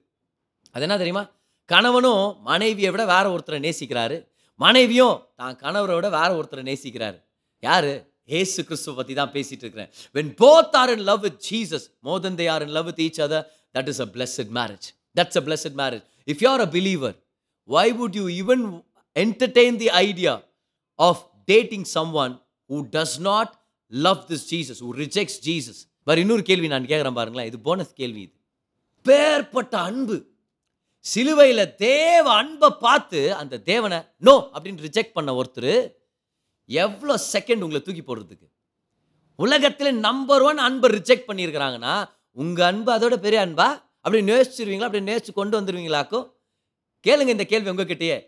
அது 0.74 0.84
என்ன 0.86 0.96
தெரியுமா 0.96 1.24
கணவனும் 1.68 2.24
மனைவியை 2.48 2.90
விட 2.94 3.04
வேற 3.06 3.24
ஒருத்தரை 3.34 3.60
நேசிக்கிறாரு 3.66 4.16
மனைவியும் 4.60 5.16
தான் 5.36 5.56
கணவரை 5.62 5.94
விட 5.96 6.08
வேற 6.10 6.28
ஒருத்தரை 6.38 6.64
நேசிக்கிறாரு 6.68 7.18
யாரு 7.62 7.92
ஏசு 8.38 8.60
கிறிஸ்துவ 8.62 8.94
பற்றி 8.94 9.14
தான் 9.14 9.32
பேசிட்டு 9.34 9.64
இருக்கிறேன் 9.64 9.90
when 10.14 10.30
both 10.40 10.76
are 10.80 10.92
in 10.94 11.04
love 11.04 11.20
with 11.26 11.38
Jesus 11.48 11.86
more 12.02 12.22
they 12.38 12.46
are 12.54 12.64
in 12.66 12.74
love 12.76 12.88
with 12.90 13.02
each 13.06 13.20
other 13.26 13.44
that 13.74 13.90
is 13.92 14.00
a 14.00 14.08
blessed 14.14 14.52
marriage 14.58 14.86
that's 15.16 15.38
a 15.40 15.44
blessed 15.46 15.76
marriage 15.82 16.04
if 16.28 16.42
you 16.44 16.48
are 16.54 16.64
a 16.66 16.70
believer 16.76 17.14
why 17.68 17.86
would 18.00 18.16
you 18.20 18.24
even 18.40 18.64
entertain 19.16 19.78
the 19.78 19.90
idea 20.02 20.34
of 20.98 21.22
dating 21.48 21.86
someone 22.24 22.34
who 22.70 22.80
does 22.92 23.16
not 23.28 23.52
love 23.92 24.22
this 24.30 24.46
Jesus 24.52 24.80
who 24.84 24.92
rejects 25.02 25.40
Jesus 25.48 25.80
வேறு 26.02 26.20
இன்னொரு 26.20 26.42
கேள்வி 26.42 26.68
நான் 26.68 26.88
கேட்குறேன் 26.92 27.18
பாருங்களேன். 27.18 27.46
இது 27.46 27.58
bonus 27.60 27.92
கேள்வி 27.92 28.20
இது. 28.20 28.34
பேர்பட்ட 29.06 29.74
அன்பு. 29.88 30.16
சிலுவையில் 31.00 31.74
தேவ 31.76 32.24
அன்பை 32.32 32.68
பார்த்து 32.80 33.34
அந்த 33.34 33.60
தேவனை 33.70 33.98
நோ 34.18 34.50
அப்படின்னு 34.54 34.84
ரிஜெக்ட் 34.86 35.16
பண்ண 35.16 35.32
ஒருத்தர் 35.40 35.72
எவ்வளோ 36.68 37.14
செகண்ட் 37.32 37.64
உங்களை 37.64 37.82
தூக்கி 37.82 38.02
போடுறதுக்கு. 38.02 38.46
உலகத்தில் 39.36 39.98
நம்பர் 40.06 40.42
ஒன் 40.42 40.58
அன்பை 40.58 40.88
ரிஜெக்ட் 40.90 41.28
பண்ணியிருக்கிறாங்கன்னா 41.28 41.94
உங்கள் 42.32 42.66
அன்பு 42.66 42.90
அதோட 42.96 43.16
பெரிய 43.16 43.46
அன்பா? 43.46 43.68
அப்படி 44.00 44.22
நேசிச்சிருவீங்களா? 44.32 44.88
அப்படி 44.88 45.04
நேசிச்சு 45.10 45.32
கொண்டு 45.32 45.60
வந்துடுவீங்களாக்கும் 45.60 46.26
கேளுங்க 47.06 47.34
இந்த 47.36 47.44
கேள்வி 47.44 47.70
உங்ககிட்டயே. 47.70 48.18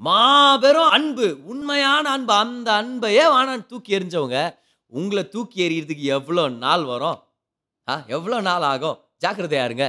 மாபெரும் 0.00 0.90
அன்பு 0.96 1.38
உண்மையான 1.44 2.10
அன்பு. 2.10 2.32
அந்த 2.32 2.72
அன்பையே 2.82 3.24
வானான்னு 3.34 3.66
தூக்கி 3.66 3.96
எறிஞ்சவங்க 3.98 4.38
உங்களை 4.92 5.22
தூக்கி 5.28 5.58
எறியறதுக்கு 5.66 6.04
எவ்வளோ 6.16 6.44
நாள் 6.64 6.84
வரும்? 6.84 7.18
ஆ 7.88 7.94
எவ்வளோ 8.16 8.38
நாள் 8.48 8.66
ஆகும்? 8.72 8.98
ஜாக்கிரதையா 9.24 9.64
இருங்க. 9.68 9.86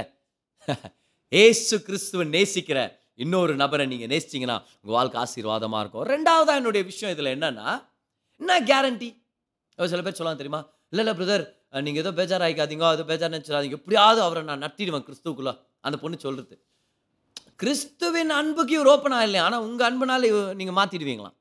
ஏசு 1.32 1.74
கிறிஸ்துவை 1.86 2.24
நேசிக்கிற 2.36 2.78
இன்னொரு 3.14 3.52
நபரை 3.62 3.84
நீங்கள் 3.86 4.10
நேசிச்சீங்கன்னா 4.12 4.56
உங்கள் 4.80 4.96
வாழ்க்கை 4.98 5.18
ஆசீர்வாதமாக 5.22 5.82
இருக்கும். 5.82 6.06
ரெண்டாவதாக 6.12 6.60
என்னுடைய 6.60 6.82
விஷயம் 6.90 7.12
இதில் 7.14 7.34
என்னன்னா 7.36 7.68
என்ன 8.40 8.52
கேரண்டி 8.70 9.10
சில 9.78 10.02
பேர் 10.02 10.18
சொல்லலாம் 10.18 10.40
தெரியுமா? 10.40 10.60
இல்லை 10.92 11.02
இல்லை 11.04 11.14
பிரதர் 11.18 11.44
நீங்கள் 11.86 12.02
ஏதோ 12.02 12.10
பேஜார் 12.18 12.44
ஆகிக்காதீங்க 12.46 12.86
அது 12.94 13.02
பேஜார் 13.10 13.32
நினச்சிடாதீங்க 13.34 13.76
எப்படியாவது 13.78 14.20
அவரை 14.26 14.42
நான் 14.48 14.64
நட்டிடுவேன் 14.66 15.06
கிறிஸ்துக்குள்ளே 15.08 15.52
அந்த 15.86 15.96
பொண்ணு 16.02 16.16
சொல்கிறது 16.24 16.56
கிறிஸ்துவின் 17.62 18.32
அன்புக்கு 18.38 18.74
இவர் 18.76 18.90
ஓப்பன் 18.92 19.16
ஆகலையா 19.18 19.44
ஆனால் 19.48 19.64
உங்கள் 19.66 19.86
அன்புனால 19.88 20.30
நீங்கள் 20.60 20.78
மாற்றிடுவீங்களாம் 20.78 21.36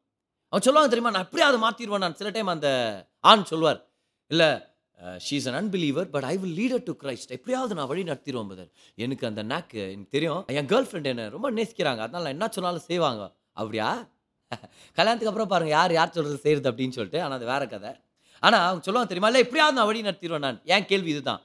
அவன் 0.51 0.63
சொல்லுவாங்க 0.65 0.91
தெரியுமா? 0.93 1.11
நான் 1.15 1.25
எப்படியாவது 1.27 1.59
மாற்றிடுவேன் 1.65 2.03
நான். 2.03 2.15
சில 2.15 2.29
டைம் 2.29 2.47
அந்த 2.47 2.69
ஆண் 3.19 3.43
சொல்வார் 3.43 3.79
இல்லை 4.27 4.49
she's 5.25 5.45
an 5.49 5.57
unbeliever 5.59 6.07
but 6.13 6.23
I 6.23 6.37
will 6.37 6.57
lead her 6.59 6.83
to 6.83 6.93
Christ 7.03 7.33
எப்படியாவது 7.37 7.75
நான் 7.75 7.87
வழி 7.87 8.03
நடத்திடுவோம் 8.03 8.47
பதர் 8.47 8.71
எனக்கு 8.95 9.27
அந்த 9.27 9.43
நாக்கு 9.43 9.81
எனக்கு 9.81 10.09
தெரியும். 10.09 10.41
என் 10.47 10.65
கேர்ள் 10.65 10.87
ஃப்ரெண்ட் 10.89 11.03
என்ன 11.03 11.29
ரொம்ப 11.29 11.51
நேசிக்கிறாங்க. 11.51 12.01
அதனால் 12.05 12.25
நான் 12.25 12.35
என்ன 12.35 12.47
சொன்னாலும் 12.47 12.79
செய்வாங்க. 12.79 13.35
அப்படியா? 13.53 13.89
கல்யாணத்துக்கு 14.97 15.31
அப்புறம் 15.31 15.47
பாருங்கள் 15.47 15.75
யார் 15.77 15.93
யார் 15.93 16.11
சொல்கிறது 16.11 16.39
செய்கிறது 16.39 16.69
அப்படின்னு 16.71 16.89
சொல்லிட்டு. 16.89 17.21
ஆனால் 17.21 17.37
அது 17.37 17.45
வேற 17.45 17.67
கதை. 17.67 17.91
ஆனால் 18.39 18.61
அவங்க 18.61 18.83
சொல்லுவாங்க 18.83 19.13
தெரியுமா? 19.13 19.27
இல்லை 19.27 19.41
எப்படியாவது 19.41 19.77
நான் 19.77 19.89
வழி 19.91 20.01
நடத்திடுவேன் 20.01 20.45
நான். 20.47 20.61
என் 20.65 20.85
கேள்வி 20.85 21.09
இதுதான். 21.09 21.41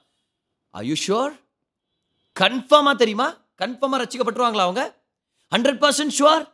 ஐ 0.69 0.83
யூ 0.87 0.95
ஷோர் 1.07 1.33
கன்ஃபார்மாக 2.39 2.95
தெரியுமா? 2.95 3.27
கன்ஃபார்மாக 3.61 4.01
ரசிக்கப்பட்டுருவாங்களா 4.03 4.65
அவங்க? 4.67 4.83
ஹண்ட்ரட் 5.55 5.81
பர்சன்ட் 5.83 6.15
ஷுவர் 6.19 6.45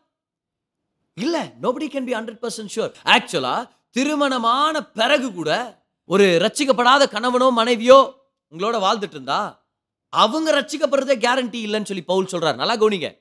இல்லை 1.13 1.41
nobody 1.61 1.87
can 1.93 2.03
be 2.03 2.13
hundred 2.13 2.41
percent 2.43 2.73
sure 2.75 2.91
ஆக்சுவலாக 3.05 3.69
திருமணமான 3.89 4.83
பிறகு 4.83 5.33
கூட 5.33 5.79
ஒரு 6.05 6.25
ரட்சிக்கப்படாத 6.43 7.03
கணவனோ 7.07 7.51
மனைவியோ 7.51 8.27
உங்களோட 8.51 8.77
வாழ்ந்துட்டு 8.85 9.17
இருந்தா 9.17 9.65
அவங்க 10.09 10.61
ரச்சிக்கப்படுறதே 10.61 11.15
கேரண்டி 11.25 11.59
இல்லைன்னு 11.65 11.85
சொல்லி 11.85 12.03
பவுல் 12.03 12.27
சொல்கிறார் 12.27 12.55
நல்லா 12.55 12.75
கவனிங்க. 12.75 13.17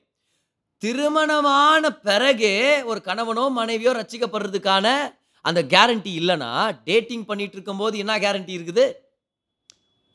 திருமணமான 0.77 1.93
பிறகே 1.93 2.83
ஒரு 2.83 3.01
கணவனோ 3.05 3.49
மனைவியோ 3.49 3.91
ரச்சிக்கப்படுறதுக்கான 3.91 5.15
அந்த 5.41 5.63
கேரண்டி 5.63 6.11
இல்லைன்னா 6.21 6.81
டேட்டிங் 6.83 7.25
பண்ணிட்டு 7.25 7.53
இருக்கும்போது 7.53 7.97
என்ன 7.97 8.17
கேரண்டி 8.17 8.53
இருக்குது? 8.59 8.93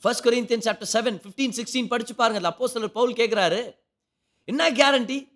First 0.01 0.29
Corinthian 0.29 0.67
chapter 0.67 0.93
seven 0.93 1.19
fifteen 1.23 1.57
sixteen 1.57 1.89
படிச்சு 1.89 2.15
பாருங்க. 2.15 2.49
அப்போ 2.49 2.69
சிலர் 2.69 2.93
பவுல் 2.93 3.13
கேட்குறாரு 3.13 3.75
என்ன 4.45 4.71
கேரண்டி 4.71 5.33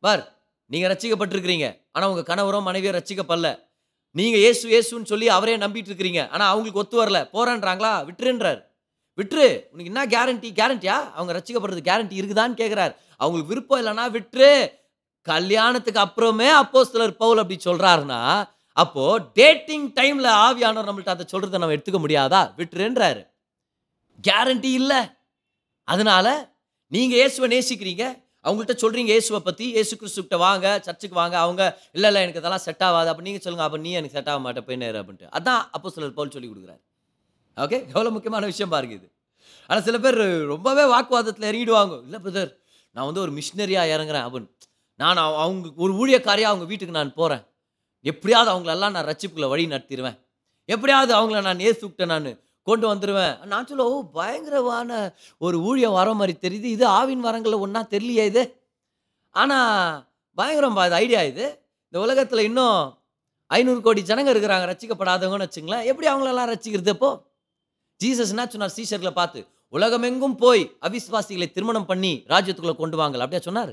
பார் 0.00 0.35
நீங்கள் 0.70 0.90
ரச்சிக்கப்பட்டிருக்கிறீங்க 0.92 1.66
ஆனால் 1.94 2.10
உங்கள் 2.12 2.28
கணவரோ 2.30 2.60
மனைவியோ 2.68 2.92
ரட்சிக்கப்படல 2.98 3.50
நீங்கள் 4.14 4.42
ஏசு 4.48 4.64
இயேசுன்னு 4.72 5.10
சொல்லி 5.12 5.26
அவரே 5.36 5.54
நம்பிட்டு 5.62 5.90
இருக்கிறீங்க 5.90 6.20
ஆனால் 6.34 6.50
அவங்களுக்கு 6.52 6.82
ஒத்து 6.82 6.96
வரல. 7.00 7.18
போறேன்றாங்களா? 7.34 7.92
விட்டுருன்றார். 8.08 8.60
விட்டுரு. 9.18 9.48
உனக்கு 9.72 9.90
என்ன 9.92 10.02
கேரண்டி 10.14 10.48
கேரண்டியா 10.60 10.96
அவங்க 11.16 11.30
ரசிக்கப்படுறது 11.38 11.82
கேரண்டி 11.88 12.16
இருக்குதான்னு 12.20 12.60
கேட்குறாரு 12.62 12.92
அவங்களுக்கு 13.20 13.52
விருப்பம் 13.52 13.80
இல்லைன்னா 13.82 14.06
விட்டுரு. 14.16 14.50
கல்யாணத்துக்கு 15.26 16.00
அப்புறமே 16.06 16.48
அப்போ 16.62 16.80
சிலர் 16.84 17.16
பவுல் 17.22 17.40
அப்படி 17.42 17.58
சொல்கிறாருன்னா 17.64 18.20
அப்போது 18.76 19.24
டேட்டிங் 19.38 19.86
டைமில் 19.98 20.30
ஆவியானவர் 20.46 20.88
நம்மள்ட்ட 20.88 21.14
அதை 21.14 21.26
சொல்கிறத 21.32 21.60
நம்ம 21.60 21.76
எடுத்துக்க 21.76 22.00
முடியாதா? 22.04 22.40
விட்டுருன்றாரு. 22.58 23.22
கேரண்டி 24.24 24.70
இல்லை. 24.80 25.00
அதனால 25.88 26.26
நீங்கள் 26.92 27.18
இயேசுவை 27.18 27.48
நேசிக்கிறீங்க. 27.54 28.04
அவங்கள்ட்ட 28.46 28.76
சொல்கிறீங்க 28.80 29.10
இயேசுவை 29.12 29.42
பற்றி 29.42 29.68
இயேசு 29.68 29.96
கிறிஸ்துக்கிட்ட 29.96 30.36
வாங்க 30.36 30.80
சர்ச்சுக்கு 30.82 31.16
வாங்க. 31.16 31.38
அவங்க 31.38 31.62
இல்லை 31.92 32.08
இல்லை 32.08 32.22
எனக்கு 32.22 32.38
இதெல்லாம் 32.38 32.58
செட் 32.58 32.82
ஆகாது. 32.82 33.08
அப்போ 33.08 33.22
நீங்கள் 33.22 33.40
சொல்லுங்கள் 33.40 33.70
அப்போ 33.70 33.82
நீ 33.82 33.92
எனக்கு 33.92 34.16
செட் 34.16 34.28
ஆக 34.28 34.38
மாட்டேன் 34.38 34.64
போய் 34.64 34.76
நேரம் 34.76 35.06
அப்படின்ட்டு. 35.06 35.20
அதான் 35.20 35.62
அப்போ 35.72 35.90
சிலர் 35.90 36.12
போல் 36.12 36.30
சொல்லி 36.30 36.48
கொடுக்குறாரு. 36.48 36.80
ஓகே 37.56 37.86
எவ்வளோ 37.86 38.10
முக்கியமான 38.10 38.46
விஷயம் 38.46 38.68
பாருங்க 38.68 38.94
இது. 38.94 39.12
ஆனால் 39.66 39.82
சில 39.82 39.98
பேர் 39.98 40.46
ரொம்பவே 40.46 40.82
வாக்குவாதத்தில் 40.82 41.50
இறங்கிடுவாங்க. 41.50 42.02
இல்லை 42.02 42.20
பிரதர் 42.24 42.56
நான் 42.92 43.04
வந்து 43.04 43.20
ஒரு 43.20 43.32
மிஷினரியாக 43.32 43.96
இறங்குறேன். 43.96 44.28
அப்படின்னு. 44.28 44.50
நான் 44.96 45.16
அவ- 45.16 45.38
அவங்க 45.38 45.72
ஒரு 45.76 45.92
ஊழியக்காரியாக 45.92 46.40
அவங்க 46.40 46.64
வீட்டுக்கு 46.64 46.94
நான் 46.94 47.14
போகிறேன் 47.14 47.44
எப்படியாவது 48.02 48.52
அவங்களெல்லாம் 48.52 48.90
நான் 48.90 48.96
ரட்சிப்புக்குள்ள 48.96 49.48
வழி 49.48 49.66
நடத்திடுவேன். 49.66 50.24
எப்படியாவது 50.64 51.14
அவங்கள 51.14 51.42
நான் 51.42 51.58
ஏசுக்கிட்டேன் 51.58 52.06
நான் 52.06 52.40
கொண்டு 52.68 52.86
வந்துடுவேன் 52.90 53.34
நான் 53.52 53.66
சொல்ல 53.70 53.84
ஓ 53.92 53.96
பயங்கரமான 54.18 54.90
ஒரு 55.46 55.56
ஊழியம் 55.68 55.96
வர 55.98 56.08
மாதிரி 56.20 56.34
தெரியுது. 56.44 56.68
இது 56.76 56.84
ஆவின் 56.98 57.26
வரங்களில் 57.28 57.62
ஒன்றா 57.64 57.82
தெரியலையே 57.94 58.24
இது? 58.30 58.42
ஆனால் 59.34 60.04
பயங்கரம் 60.38 60.78
இது 60.88 60.96
ஐடியா 61.04 61.22
இது. 61.32 61.46
இந்த 61.88 61.98
உலகத்தில் 62.06 62.46
இன்னும் 62.48 62.78
ஐநூறு 63.50 63.80
கோடி 63.86 64.00
ஜனங்க 64.10 64.30
இருக்கிறாங்க 64.34 64.66
ரசிக்கப்படாதவங்கன்னு 64.70 65.48
வச்சுங்களேன் 65.48 65.84
எப்படி 65.90 66.06
அவங்களெல்லாம் 66.12 66.50
ரசிக்கிறது 66.52 66.92
அப்போ 66.94 67.10
ஜீசஸ் 68.00 68.32
என்ன 68.34 68.46
சொன்னார்? 68.54 68.74
சீஷர்களை 68.78 69.12
பார்த்து 69.18 69.40
உலகமெங்கும் 69.72 70.36
போய் 70.42 70.62
அவிஸ்வாசிகளை 70.86 71.46
திருமணம் 71.52 71.86
பண்ணி 71.90 72.10
ராஜ்யத்துக்குள்ளே 72.32 72.76
கொண்டு 72.80 72.96
வாங்கல 73.00 73.24
அப்படியா 73.24 73.42
சொன்னார். 73.48 73.72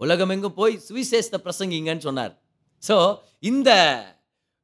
உலகமெங்கும் 0.00 0.56
போய் 0.60 0.74
சுவிசேஷத்தை 0.86 1.38
பிரசங்கிங்கன்னு 1.46 2.06
சொன்னார். 2.08 2.32
ஸோ 2.88 2.96
இந்த 3.50 3.70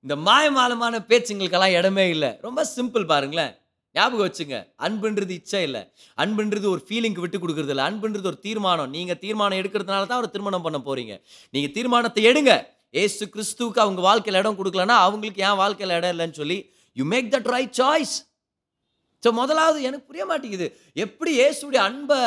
இந்த 0.04 0.16
மாயமாலமான 0.26 0.94
பேச்சுங்களுக்கெல்லாம் 1.10 1.76
இடமே 1.78 2.04
இல்லை. 2.14 2.28
ரொம்ப 2.46 2.60
சிம்பிள் 2.76 3.04
பாருங்களேன். 3.12 3.54
ஞாபகம் 3.98 4.26
வச்சுங்க. 4.26 4.56
அன்புன்றது 4.86 5.32
இச்சை 5.40 5.62
இல்லை. 5.68 5.82
அன்புன்றது 6.22 6.66
ஒரு 6.74 6.82
ஃபீலிங்க்கு 6.86 7.24
விட்டு 7.24 7.38
கொடுக்குறது 7.42 7.72
இல்லை. 7.74 7.84
அன்புன்றது 7.90 8.28
ஒரு 8.32 8.38
தீர்மானம். 8.46 8.90
நீங்கள் 8.96 9.20
தீர்மானம் 9.24 9.60
எடுக்கிறதுனால 9.62 10.06
தான் 10.12 10.22
ஒரு 10.22 10.30
திருமணம் 10.34 10.64
பண்ண 10.66 10.80
போகிறீங்க 10.88 11.14
நீங்கள் 11.54 11.74
தீர்மானத்தை 11.76 12.24
எடுங்க. 12.30 12.54
ஏசு 13.02 13.24
கிறிஸ்துவுக்கு 13.34 13.84
அவங்க 13.84 14.00
வாழ்க்கையில் 14.08 14.40
இடம் 14.42 14.58
கொடுக்கலன்னா 14.60 14.96
அவங்களுக்கு 15.06 15.44
ஏன் 15.48 15.60
வாழ்க்கையில் 15.62 15.94
இடம் 15.98 16.12
இல்லைன்னு 16.14 16.38
சொல்லி 16.42 16.58
you 16.96 17.04
make 17.12 17.30
that 17.34 17.48
right 17.54 17.76
choice 17.80 18.14
so 19.24 19.30
முதலாவது 19.38 19.78
எனக்கு 19.88 20.08
புரிய 20.10 20.24
மாட்டேங்குது. 20.30 20.66
எப்படி 21.04 21.32
ஏசுடைய 21.46 21.80
அன்பை 21.88 22.18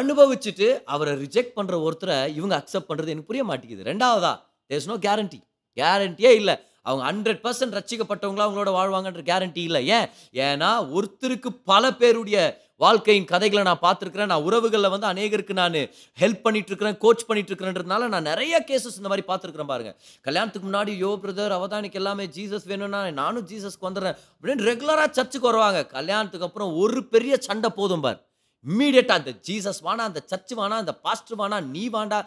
அனுபவிச்சுட்டு 0.00 0.68
அவரை 0.94 1.12
ரிஜெக்ட் 1.24 1.54
பண்ணுற 1.58 1.74
ஒருத்தரை 1.86 2.16
இவங்க 2.38 2.54
அக்செப்ட் 2.60 2.88
பண்ணுறது 2.90 3.12
எனக்கு 3.14 3.30
புரிய 3.30 3.44
மாட்டேங்குது. 3.50 3.84
ரெண்டாவதா 3.90 4.32
தேர்ஸ் 4.70 4.88
நோ 4.90 4.96
கேரண்டி 5.06 5.38
கேரண்டியே 5.78 6.30
இல்லை. 6.40 6.54
அவங்க 6.88 7.04
ஹண்ட்ரட் 7.08 7.42
பர்சன்ட் 7.44 7.76
ரட்சிக்கப்பட்டவங்களா 7.78 8.46
அவங்களோட 8.46 8.72
வாழ்வாங்கன்ற 8.78 9.22
கேரண்டி 9.30 9.62
இல்லை. 9.68 9.82
ஏன்? 9.96 10.08
ஏன்னா 10.46 10.70
ஒருத்தருக்கு 10.96 11.50
பல 11.72 11.92
பேருடைய 12.00 12.38
வாழ்க்கையின் 12.84 13.26
கதைகளை 13.30 13.62
நான் 13.68 13.84
பார்த்துருக்குறேன். 13.84 14.30
நான் 14.32 14.44
உறவுகளில் 14.48 14.92
வந்து 14.94 15.06
அநேகருக்கு 15.12 15.54
நான் 15.60 15.78
ஹெல்ப் 16.22 16.44
பண்ணிட்டு 16.44 16.70
இருக்கிறேன் 16.72 16.98
கோச் 17.04 17.24
பண்ணிட்டு 17.28 17.52
இருக்கிறேன்றதுனால 17.52 18.08
நான் 18.14 18.28
நிறைய 18.30 18.64
கேசஸ் 18.68 18.98
இந்த 19.00 19.10
மாதிரி 19.12 19.24
பார்த்துருக்குறேன் 19.30 19.70
பாருங்க. 19.72 19.92
கல்யாணத்துக்கு 20.26 20.68
முன்னாடி 20.68 20.92
யோ 21.04 21.10
பிரதர் 21.22 21.54
அவதானிக்கு 21.56 22.00
எல்லாமே 22.02 22.26
ஜீசஸ் 22.36 22.68
வேணும்னா 22.72 23.00
நானும் 23.22 23.48
ஜீசஸ்க்கு 23.52 23.88
வந்துடுறேன். 23.88 24.16
அப்படின்னு 24.34 24.66
ரெகுலராக 24.70 25.10
சர்ச்சுக்கு 25.18 25.50
வருவாங்க. 25.50 25.82
கல்யாணத்துக்கு 25.96 26.48
அப்புறம் 26.50 26.72
ஒரு 26.84 27.02
பெரிய 27.14 27.36
சண்டை 27.48 27.70
போதும் 27.80 28.04
பார். 28.06 28.20
இம்மீடியட்டாக 28.68 29.20
அந்த 29.20 29.32
ஜீசஸ் 29.48 29.82
வானா 29.86 30.04
அந்த 30.10 30.20
சர்ச் 30.30 30.54
வானா 30.60 30.78
அந்த 30.84 30.92
பாஸ்டர் 31.04 31.38
வானா 31.40 31.58
நீ 31.74 31.82
வாண்டா 31.96 32.18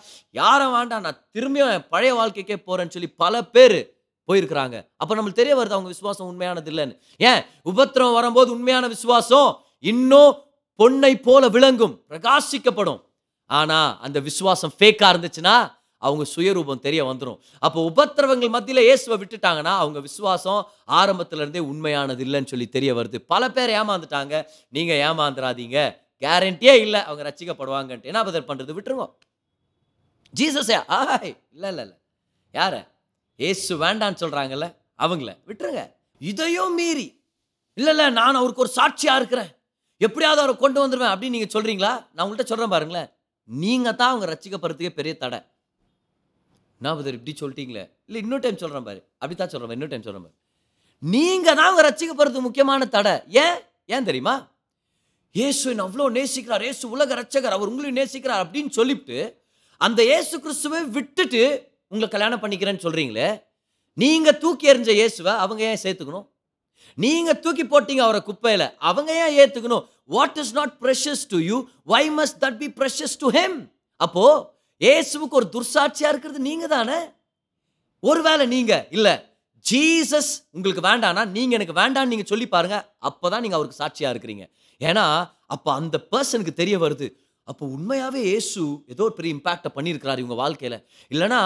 யாரை 0.42 0.68
வாண்டா 0.76 1.00
நான் 1.06 1.20
திரும்பியும் 1.34 1.72
என் 1.78 1.90
பழைய 1.90 2.14
வாழ்க்கைக்கே 2.20 2.58
போகிறேன்னு 2.68 2.96
சொல்லி 2.96 3.10
பல 3.24 3.44
பேர் 3.56 3.80
போயிருக்கிறாங்க. 4.28 4.78
அப்போ 4.98 5.14
நம்மளுக்கு 5.16 5.42
தெரிய 5.42 5.56
வருது 5.56 5.78
அவங்க 5.78 5.92
விசுவாசம் 5.96 6.30
உண்மையானது 6.32 6.72
இல்லைன்னு. 6.72 6.96
ஏன்? 7.18 7.42
உபத்திரம் 7.72 8.14
வரும்போது 8.14 8.52
உண்மையான 8.52 8.88
விசுவாசம் 8.88 9.50
இன்னும் 9.80 10.34
பொன்னை 10.80 11.14
போல 11.22 11.48
விளங்கும் 11.48 11.96
பிரகாசிக்கப்படும். 12.10 13.00
ஆனால் 13.50 13.92
அந்த 14.00 14.20
விசுவாசம் 14.20 14.74
ஃபேக்காக 14.80 15.12
இருந்துச்சுன்னா 15.14 15.56
அவங்க 15.98 16.24
சுயரூபம் 16.36 16.80
தெரிய 16.80 17.02
வந்துடும் 17.04 17.40
அப்போ 17.60 17.80
உபத்திரவங்கள் 17.90 18.54
மத்தியில் 18.56 18.84
இயேசுவை 18.86 19.16
விட்டுட்டாங்கன்னா 19.22 19.74
அவங்க 19.84 20.00
விசுவாசம் 20.00 20.62
ஆரம்பத்துலேருந்தே 21.00 21.62
உண்மையானது 21.72 22.24
இல்லைன்னு 22.26 22.52
சொல்லி 22.54 22.68
தெரிய 22.70 22.92
வருது. 22.94 23.18
பல 23.34 23.50
பேர் 23.50 23.70
ஏமாந்துட்டாங்க. 23.70 24.36
நீங்கள் 24.70 25.02
ஏமாந்துடாதீங்க 25.08 25.78
கேரண்டியே 26.24 26.74
இல்லை. 26.86 27.02
அவங்க 27.08 27.24
ரசிக்கப்படுவாங்கன்ட்டு. 27.30 28.10
என்ன 28.12 28.24
பதில் 28.24 28.48
பண்ணுறது 28.50 28.76
விட்டுருவோம் 28.78 29.12
ஜீசஸ் 30.34 30.74
ஆய் 31.00 31.34
இல்லை 31.54 31.70
இல்லை 31.70 31.84
இல்லை. 31.86 31.98
யாரை? 32.54 32.82
ஏசு 33.50 33.72
வேண்டான்னு 33.84 34.22
சொல்கிறாங்கல்ல 34.24 34.68
அவங்கள 35.06 35.32
விட்டுருங்க. 35.50 35.84
இதையும் 36.32 36.76
மீறி. 36.80 37.08
இல்லை 37.78 37.92
இல்லை 37.94 38.08
நான் 38.20 38.40
அவருக்கு 38.40 38.64
ஒரு 38.66 38.72
சாட்சியாக 38.80 39.20
இருக்கிறேன். 39.22 39.52
எப்படியாவது 40.06 40.42
அவரை 40.44 40.54
கொண்டு 40.64 40.80
வந்துடுவேன் 40.84 41.12
அப்படின்னு 41.14 41.36
நீங்கள் 41.38 41.54
சொல்கிறீங்களா 41.56 41.94
நான் 42.14 42.24
உங்கள்கிட்ட 42.26 42.52
சொல்கிறேன் 42.52 42.74
பாருங்களேன். 42.76 43.10
நீங்கள் 43.50 43.98
தான் 44.00 44.12
அவங்க 44.12 44.26
ரசிக்கப்படுறதுக்கே 44.34 44.94
பெரிய 45.00 45.14
தடை. 45.24 45.40
நான் 46.84 46.98
பதர் 47.00 47.18
இப்படி 47.18 47.34
சொல்லிட்டீங்களே? 47.42 47.84
இல்லை 48.08 48.20
இன்னொரு 48.24 48.44
டைம் 48.44 48.62
சொல்கிறேன் 48.62 48.86
பாரு. 48.88 49.00
அப்படி 49.22 49.36
தான் 49.40 49.52
சொல்கிறேன் 49.54 49.76
இன்னொரு 49.78 49.92
டைம் 49.94 50.06
சொல்றேன் 50.08 50.26
பாரு. 50.26 50.36
நீங்கள் 51.04 51.58
தான் 51.58 51.68
அவங்க 51.70 51.84
ரசிக்கப்படுறதுக்கு 51.90 52.48
முக்கியமான 52.48 52.88
தடை. 52.96 53.14
ஏன்? 53.44 53.58
ஏன் 53.96 54.08
தெரியுமா? 54.10 54.36
இயேசு 55.40 55.64
என்னை 55.72 55.84
அவ்வளோ 55.88 56.08
நேசிக்கிறார். 56.18 56.64
இயேசு 56.68 56.84
உலக 56.96 57.16
ரட்சகர். 57.22 57.56
அவர் 57.58 57.72
உங்களையும் 57.72 58.00
நேசிக்கிறார் 58.02 58.44
அப்படின்னு 58.46 58.72
சொல்லிவிட்டு 58.80 59.20
அந்த 59.82 60.02
இயேசு 60.12 60.36
கிறிஸ்துவை 60.46 60.80
விட்டுட்டு 60.98 61.44
உங்களை 61.92 62.08
கல்யாணம் 62.16 62.42
பண்ணிக்கிறேன்னு 62.44 62.84
சொல்கிறீங்களே 62.86 63.30
நீங்கள் 63.98 64.38
தூக்கி 64.44 64.70
எறிஞ்ச 64.72 64.92
இயேசுவை 65.00 65.34
அவங்க 65.44 65.62
ஏன் 65.70 65.82
சேர்த்துக்கணும்? 65.84 66.28
நீங்கள் 66.98 67.40
தூக்கி 67.44 67.64
போட்டீங்க 67.72 68.02
அவரை 68.06 68.22
குப்பையில் 68.28 68.66
அவங்க 68.90 69.12
ஏன் 69.24 69.36
ஏற்றுக்கணும் 69.42 69.84
what 70.16 70.38
is 70.44 70.54
not 70.60 70.74
precious 70.84 71.24
to 71.34 71.38
you 71.50 71.58
why 71.94 72.04
must 72.20 72.40
that 72.44 72.60
be 72.62 72.68
precious 72.80 73.16
to 73.24 73.30
him 73.38 73.58
அப்போது 74.00 74.38
இயேசுவுக்கு 74.82 75.38
ஒரு 75.40 75.48
துர்சாட்சியாக 75.56 76.12
இருக்கிறது 76.14 76.40
நீங்கள் 76.50 76.72
தானே? 76.76 77.00
ஒருவேளை 78.04 78.46
நீங்கள் 78.56 78.86
இல்லை 78.96 79.14
ஜீசஸ் 79.66 80.32
உங்களுக்கு 80.56 80.84
வேண்டானா 80.90 81.24
நீங்கள் 81.36 81.58
எனக்கு 81.58 81.76
வேண்டான்னு 81.82 82.12
நீங்கள் 82.14 82.30
சொல்லி 82.32 82.48
பாருங்கள் 82.56 82.86
அப்போ 83.10 83.26
தான் 83.34 83.44
நீங்கள் 83.46 83.60
அவருக்கு 83.60 83.82
சாட்சியாக 83.82 84.14
இருக்கிறீங்க. 84.14 84.46
ஏன்னா 84.82 85.06
அப்போ 85.56 85.70
அந்த 85.80 85.98
பர்சனுக்கு 86.14 86.54
தெரிய 86.62 86.78
வருது 86.86 87.08
அப்போ 87.48 87.64
உண்மையாகவே 87.76 88.22
இயேசு 88.32 88.62
ஏதோ 88.94 89.04
ஒரு 89.08 89.16
பெரிய 89.20 89.36
இம்பேக்டை 89.38 89.70
பண்ணியிருக்கிறார் 89.78 90.22
இவங்க 90.24 90.38
வாழ்க்கையில். 90.44 90.78
இல்லைன்னா 91.12 91.42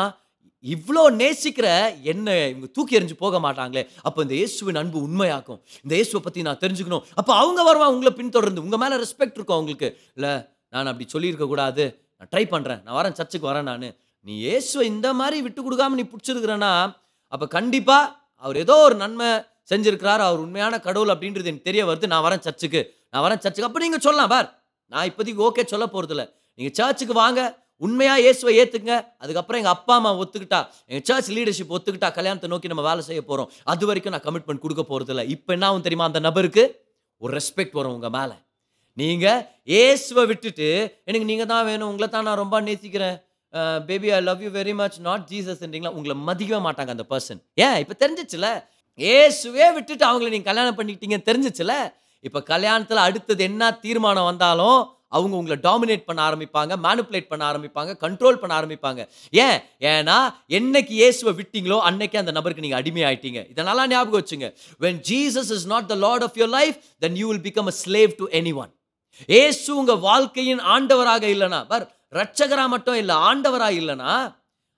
இவ்வளோ 0.74 1.04
நேசிக்கிற 1.22 1.68
என்ன 2.12 2.28
இவங்க 2.52 2.68
தூக்கி 2.78 2.98
எறிஞ்சு 3.00 3.16
போக 3.24 3.40
மாட்டாங்களே. 3.46 3.84
அப்போ 4.08 4.20
இந்த 4.26 4.36
இயேசுவின் 4.40 4.80
அன்பு 4.82 4.98
உண்மையாக்கும். 5.08 5.60
இந்த 5.84 5.94
இயேசுவை 5.98 6.22
பற்றி 6.28 6.42
நான் 6.48 6.62
தெரிஞ்சுக்கணும். 6.64 7.04
அப்போ 7.20 7.32
அவங்க 7.42 7.62
வருவா 7.70 7.88
உங்களை 7.96 8.12
பின்தொடர்ந்து. 8.20 8.64
உங்கள் 8.66 8.82
மேலே 8.84 8.98
ரெஸ்பெக்ட் 9.04 9.38
இருக்கும் 9.40 9.58
அவங்களுக்கு. 9.58 9.90
இல்லை 10.18 10.34
நான் 10.74 10.90
அப்படி 10.92 11.08
சொல்லியிருக்க 11.16 11.48
கூடாது. 11.54 11.86
நான் 12.20 12.32
ட்ரை 12.34 12.44
பண்ணுறேன் 12.54 12.82
நான் 12.86 12.98
வரேன் 13.00 13.18
சர்ச்சுக்கு 13.20 13.50
வரேன் 13.52 13.68
நான். 13.72 13.88
நீ 14.28 14.34
இயேசுவை 14.46 14.86
இந்த 14.94 15.08
மாதிரி 15.20 15.38
விட்டு 15.48 15.62
கொடுக்காம 15.66 15.98
நீ 16.00 16.06
பிடிச்சிருக்கிறேன்னா 16.12 16.72
அப்போ 17.34 17.46
கண்டிப்பாக 17.58 18.06
அவர் 18.44 18.58
ஏதோ 18.64 18.76
ஒரு 18.88 18.96
நன்மை 19.04 19.30
செஞ்சிருக்கிறார். 19.72 20.22
அவர் 20.28 20.42
உண்மையான 20.46 20.80
கடவுள் 20.88 21.12
அப்படின்றது 21.14 21.50
எனக்கு 21.52 21.68
தெரிய 21.70 21.84
வருது. 21.90 22.08
நான் 22.14 22.26
வரேன் 22.26 22.44
சர்ச்சுக்கு. 22.48 22.82
நான் 23.12 23.24
வரேன் 23.26 23.42
சர்ச்சுக்கு. 23.44 23.70
அப்போ 23.70 23.82
நீங்கள் 23.86 24.04
சொல்லலாம் 24.08 24.32
பார். 24.34 24.50
நான் 24.94 25.08
இப்போதைக்கு 25.10 25.46
ஓகே 25.48 25.64
சொல்ல 25.74 25.86
போகிறதில்ல 25.94 26.26
நீங்கள் 26.60 26.76
சர்ச்சுக்கு 26.80 27.16
வாங்க. 27.24 27.42
உண்மையாக 27.82 28.24
இயேசுவை 28.24 28.52
ஏற்றுக்குங்க 28.62 28.98
அதுக்கப்புறம் 29.24 29.60
எங்கள் 29.62 29.76
அப்பா 29.78 29.94
அம்மா 30.00 30.12
ஒத்துக்கிட்டா 30.22 30.60
எங்கள் 30.90 31.06
சர்ச் 31.10 31.30
லீடர்ஷிப் 31.38 31.74
ஒத்துக்கிட்டா 31.78 32.10
கல்யாணத்தை 32.18 32.50
நோக்கி 32.54 32.72
நம்ம 32.72 32.84
வேலை 32.90 33.02
செய்ய 33.10 33.22
போகிறோம் 33.30 33.50
அது 33.72 33.86
வரைக்கும் 33.90 34.14
நான் 34.16 34.26
கமிட்மெண்ட் 34.28 34.64
கொடுக்க 34.66 34.84
போகிறதில்ல 34.92 35.24
இப்போ 35.36 35.54
என்ன 35.56 35.68
ஆகும் 35.70 35.86
தெரியுமா? 35.88 36.08
அந்த 36.10 36.22
நபருக்கு 36.28 36.64
ஒரு 37.22 37.32
ரெஸ்பெக்ட் 37.40 37.78
வரும் 37.80 37.96
உங்கள் 37.98 38.14
மேலே. 38.18 38.36
நீங்கள் 38.98 39.42
இயேசுவை 39.74 40.24
விட்டுட்டு 40.32 40.68
எனக்கு 41.08 41.28
நீங்கள் 41.32 41.50
தான் 41.54 41.66
வேணும் 41.70 41.90
உங்களை 41.92 42.08
தான் 42.16 42.26
நான் 42.28 42.42
ரொம்ப 42.44 42.60
நேசிக்கிறேன். 42.70 43.18
Baby 43.90 44.08
I 44.16 44.22
love 44.30 44.42
you 44.46 44.50
very 44.60 44.74
much 44.80 44.98
not 45.08 45.28
ஜீசஸ்ன்றீங்களா 45.34 45.92
உங்களை 45.98 46.16
மதிக்கவே 46.30 46.62
மாட்டாங்க 46.68 46.92
அந்த 46.96 47.06
பர்சன் 47.12 47.40
ஏன்? 47.66 47.78
இப்போ 47.84 47.96
தெரிஞ்சிச்சுல? 48.04 48.48
ஏசுவே 49.00 49.68
விட்டுட்டு 49.78 50.04
அவங்கள 50.10 50.28
நீங்கள் 50.34 50.50
கல்யாணம் 50.50 50.78
பண்ணிக்கிட்டீங்கன்னு 50.80 51.30
தெரிஞ்சிச்சுல? 51.30 51.74
இப்போ 52.28 52.40
கல்யாணத்தில் 52.52 53.06
அடுத்தது 53.08 53.44
என்ன 53.50 53.72
தீர்மானம் 53.86 54.28
வந்தாலும் 54.32 54.80
அவங்க 55.08 55.36
உங்களை 55.38 55.58
டாமினேட் 55.68 56.06
பண்ண 56.06 56.20
ஆரம்பிப்பாங்க 56.30 56.74
மேனுப்புலேட் 56.86 57.30
பண்ண 57.32 57.44
ஆரம்பிப்பாங்க 57.52 57.92
கண்ட்ரோல் 58.06 58.40
பண்ண 58.42 58.54
ஆரம்பிப்பாங்க. 58.60 59.02
ஏன்? 59.46 59.60
ஏன்னா 59.82 60.18
என்னைக்கு 60.60 60.94
இயேசுவை 61.02 61.34
விட்டீங்களோ 61.40 61.78
அன்னைக்கே 61.90 62.22
அந்த 62.24 62.32
நபருக்கு 62.32 62.66
நீங்கள் 62.66 62.82
அடிமையாயிட்டீங்க. 62.82 63.42
இதை 63.50 63.66
நல்லா 63.66 63.88
ஞாபகம் 63.88 64.22
வச்சுங்க. 64.22 64.50
When 64.80 65.02
Jesus 65.12 65.52
is 65.58 65.68
not 65.74 65.88
the 65.88 65.98
lord 66.06 66.26
of 66.28 66.38
your 66.38 66.54
life 66.60 66.78
then 67.00 67.16
you 67.16 67.28
will 67.28 67.46
become 67.50 67.70
a 67.74 67.76
slave 67.84 68.14
to 68.22 68.28
anyone 68.64 68.72
Yesu 69.42 69.76
உங்கள் 69.76 70.02
வாழ்க்கையின் 70.10 70.64
ஆண்டவராக 70.76 71.24
இல்லைனா 71.36 71.68
பர் 71.68 71.86
ரட்சகரா 72.12 72.66
மட்டும் 72.68 72.96
இல்லை 72.96 73.16
ஆண்டவராக 73.30 73.80
இல்லைனா 73.82 74.12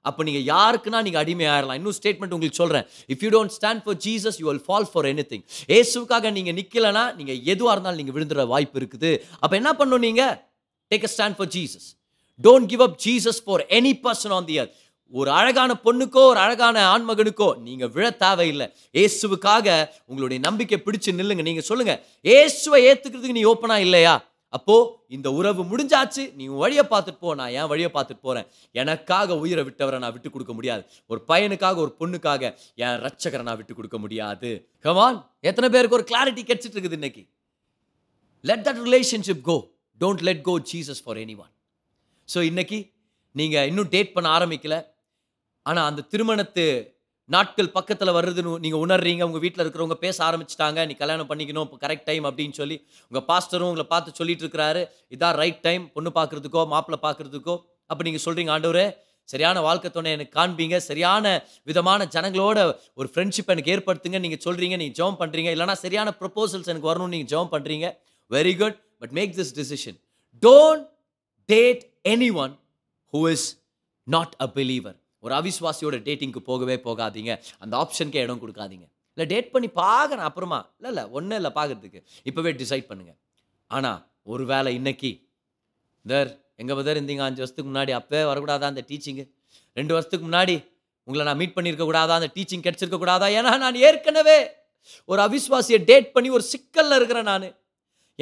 அப்போ 0.10 0.22
நீங்கள் 0.30 0.46
யாருக்குன்னா 0.54 1.02
நீங்க 1.08 1.20
அடிமையாயிரலாம். 1.24 1.78
இன்னும் 1.82 1.98
ஸ்டேட்மெண்ட் 2.00 2.34
உங்களுக்கு 2.38 2.62
சொல்கிறேன் 2.62 2.88
if 3.14 3.24
you 3.26 3.32
don't 3.38 3.56
stand 3.58 3.84
for 3.86 4.00
Jesus 4.08 4.40
you 4.42 4.48
will 4.52 4.64
fall 4.70 4.90
for 4.94 5.08
anything 5.34 5.46
ஏசுக்காக 5.78 6.32
நீங்கள் 6.40 6.58
நிற்கலைன்னா 6.62 7.06
நீங்கள் 7.20 7.40
எதுவாக 7.54 7.76
இருந்தாலும் 7.76 8.02
நீங்கள் 8.02 8.18
விழுந்துற 8.18 8.48
வாய்ப்பு 8.54 8.80
இருக்குது. 8.82 9.14
அப்போ 9.44 9.56
என்ன 9.62 9.72
பண்ணும் 9.82 10.06
நீங்கள் 10.08 10.34
take 10.92 11.08
a 11.10 11.14
stand 11.16 11.38
for 11.40 11.52
Jesus 11.56 11.88
don't 12.40 12.70
give 12.74 12.84
up 12.88 12.98
Jesus 13.06 13.42
for 13.46 13.64
any 13.80 13.94
person 14.06 14.36
on 14.40 14.50
the 14.52 14.58
earth 14.64 14.76
ஒரு 15.14 15.30
அழகான 15.40 15.72
பொண்ணுக்கோ 15.84 16.22
ஒரு 16.32 16.40
அழகான 16.46 16.78
ஆண்மகனுக்கோ 16.94 17.48
நீங்கள் 17.68 17.92
விழ 17.96 18.06
தேவையில்லை. 18.24 18.68
ஏசுவுக்காக 19.04 19.68
உங்களுடைய 20.10 20.40
நம்பிக்கை 20.48 20.78
பிடிச்சு 20.86 21.10
நில்லுங்க. 21.20 21.44
நீங்கள் 21.50 21.68
சொல்லுங்கள் 21.70 22.00
ஏசுவை 22.38 22.80
ஏற்றுக்கிறதுக்கு 22.90 23.38
நீ 23.40 23.44
ஓப்பனாக 23.52 23.86
இல்லையா? 23.88 24.16
அப்போ 24.54 24.76
இந்த 25.16 25.28
உறவு 25.38 25.62
முடிஞ்சாச்சு 25.72 26.24
நீ 26.40 26.46
வழியை 26.62 26.84
பார்த்துட்டு 26.92 27.22
போ 27.24 27.34
நான் 27.40 27.54
என் 27.60 27.70
வழியை 27.72 27.90
பார்த்துட்டு 27.96 28.26
போறேன். 28.28 28.48
எனக்காக 28.82 29.38
உயிரை 29.44 29.64
விட்டவரை 29.68 29.98
நான் 30.04 30.14
விட்டு 30.16 30.30
கொடுக்க 30.36 30.54
முடியாது. 30.58 30.84
ஒரு 31.12 31.20
பையனுக்காக 31.32 31.78
ஒரு 31.86 31.92
பொண்ணுக்காக 32.02 32.52
என் 32.86 33.00
ரட்சகரை 33.06 33.44
நான் 33.48 33.60
விட்டு 33.62 33.76
கொடுக்க 33.80 33.98
முடியாது. 34.04 34.52
கமான் 34.86 35.18
எத்தனை 35.50 35.70
பேருக்கு 35.76 35.98
ஒரு 36.00 36.08
கிளாரிட்டி 36.12 36.44
கிடைச்சிட்டு 36.50 36.78
இருக்குது 36.78 37.00
இன்னைக்கு? 37.00 37.24
Let 38.44 38.66
that 38.68 38.82
relationship 38.88 39.44
go 39.50 39.58
don't 40.02 40.24
let 40.30 40.44
go 40.50 40.56
Jesus 40.72 41.02
for 41.06 41.20
anyone 41.44 41.54
so 42.30 42.40
இன்னைக்கு 42.52 42.80
நீங்கள் 43.36 43.68
இன்னும் 43.72 43.90
டேட் 43.96 44.14
பண்ண 44.16 44.28
ஆரம்பிக்கல. 44.38 44.76
ஆனால் 45.66 45.88
அந்த 45.90 46.06
திருமணத்து 46.12 46.66
நாட்கள் 47.30 47.70
பக்கத்தில் 47.78 48.12
வருதுன்னு 48.18 48.52
நீங்கள் 48.64 48.82
உணர்றீங்க 48.86 49.24
உங்கள் 49.30 49.44
வீட்டில் 49.46 49.64
இருக்கிறவங்க 49.64 49.98
பேச 50.04 50.18
ஆரம்பிச்சிட்டாங்க 50.28 50.86
நீ 50.90 50.94
கல்யாணம் 51.02 51.30
பண்ணிக்கணும் 51.32 51.66
இப்போ 51.68 51.78
கரெக்ட் 51.84 52.08
டைம் 52.10 52.26
அப்படின்னு 52.30 52.56
சொல்லி 52.60 52.78
உங்கள் 53.10 53.26
பாஸ்டரும் 53.32 53.70
உங்களை 53.72 53.86
பார்த்து 53.94 54.18
சொல்லிட்டு 54.20 54.44
இருக்கிறாரு. 54.46 54.82
இதான் 55.16 55.36
ரைட் 55.42 55.60
டைம் 55.68 55.84
பொண்ணு 55.96 56.12
பார்க்குறதுக்கோ 56.20 56.64
மாப்பிள்ளை 56.74 57.00
பார்க்குறதுக்கோ 57.08 57.56
அப்போ 57.90 58.04
நீங்கள் 58.08 58.24
சொல்கிறீங்க 58.26 58.54
ஆண்டவரே. 58.56 58.86
சரியான 59.30 59.62
வாழ்க்கை 59.68 59.90
துணை 59.96 60.12
எனக்கு 60.18 60.36
காண்பீங்க. 60.40 60.76
சரியான 60.90 61.26
விதமான 61.70 62.02
ஜனங்களோட 62.16 62.60
ஒரு 63.00 63.08
ஃப்ரெண்ட்ஷிப் 63.14 63.52
எனக்கு 63.54 63.74
ஏற்படுத்துங்க. 63.76 64.20
நீங்கள் 64.26 64.44
சொல்கிறீங்க 64.46 64.76
நீங்கள் 64.82 64.98
ஜெபம் 65.00 65.20
பண்ணுறீங்க 65.22 65.52
இல்லைனா 65.56 65.76
சரியான 65.86 66.14
ப்ரொபோசல்ஸ் 66.22 66.70
எனக்கு 66.74 66.90
வரணும்னு 66.92 67.16
நீங்கள் 67.16 67.32
ஜெபம் 67.34 67.54
பண்ணுறீங்க 67.56 67.90
very 68.32 68.54
good 68.62 68.78
but 69.02 69.16
make 69.20 69.34
this 69.40 69.54
decision 69.60 69.98
don't 70.44 70.86
date 71.50 71.84
anyone 72.44 72.56
who 73.14 73.22
is 73.34 73.48
not 74.08 74.34
a 74.46 74.50
believer 74.58 74.98
ஒரு 75.28 75.36
அவிஸ்வாசியோட 75.40 76.00
டேட்டிங்க்கு 76.08 76.44
போகவே 76.50 76.78
போகாதீங்க. 76.88 77.34
அந்த 77.64 77.74
ஆப்ஷனுக்கே 77.84 78.24
இடம் 78.28 78.42
கொடுக்காதீங்க. 78.44 78.86
இல்லை 79.18 79.26
டேட் 79.34 79.54
பண்ணி 79.54 79.70
பார்க்குறேன் 79.84 80.28
அப்புறமா. 80.30 80.60
இல்லை 80.78 80.90
இல்லை 80.94 81.04
ஒன்றும் 81.18 81.40
இல்லை 81.40 81.52
பார்க்கறதுக்கு. 81.60 82.00
இப்போவே 82.30 82.52
டிசைட் 82.62 82.90
பண்ணுங்கள் 82.90 83.18
ஆனால் 83.72 84.00
ஒரு 84.34 84.44
வேலை 84.52 84.72
இன்னைக்கு 84.80 85.12
தர் 86.06 86.30
எங்கே 86.62 86.74
பதர் 86.78 86.98
இருந்தீங்க? 87.00 87.24
அஞ்சு 87.28 87.42
வருஷத்துக்கு 87.44 87.72
முன்னாடி 87.72 87.92
அப்பவே 87.98 88.22
வரக்கூடாதா 88.30 88.68
அந்த 88.74 88.84
டீச்சிங்கு 88.90 89.24
ரெண்டு 89.80 89.94
வருஷத்துக்கு 89.96 90.26
முன்னாடி 90.28 90.56
உங்களை 91.08 91.24
நான் 91.28 91.40
மீட் 91.42 91.56
பண்ணியிருக்க 91.58 91.86
கூடாதா? 91.90 92.14
அந்த 92.20 92.30
டீச்சிங் 92.36 92.64
கிடச்சிருக்கக்கூடாதா 92.68 93.28
ஏன்னா 93.40 93.52
நான் 93.64 93.82
ஏற்கனவே 93.88 94.38
ஒரு 95.06 95.20
அவிஸ்வாசியை 95.26 95.80
டேட் 95.90 96.10
பண்ணி 96.16 96.30
ஒரு 96.38 96.44
சிக்கலில் 96.54 96.98
இருக்கிறேன் 97.00 97.30
நான். 97.32 97.48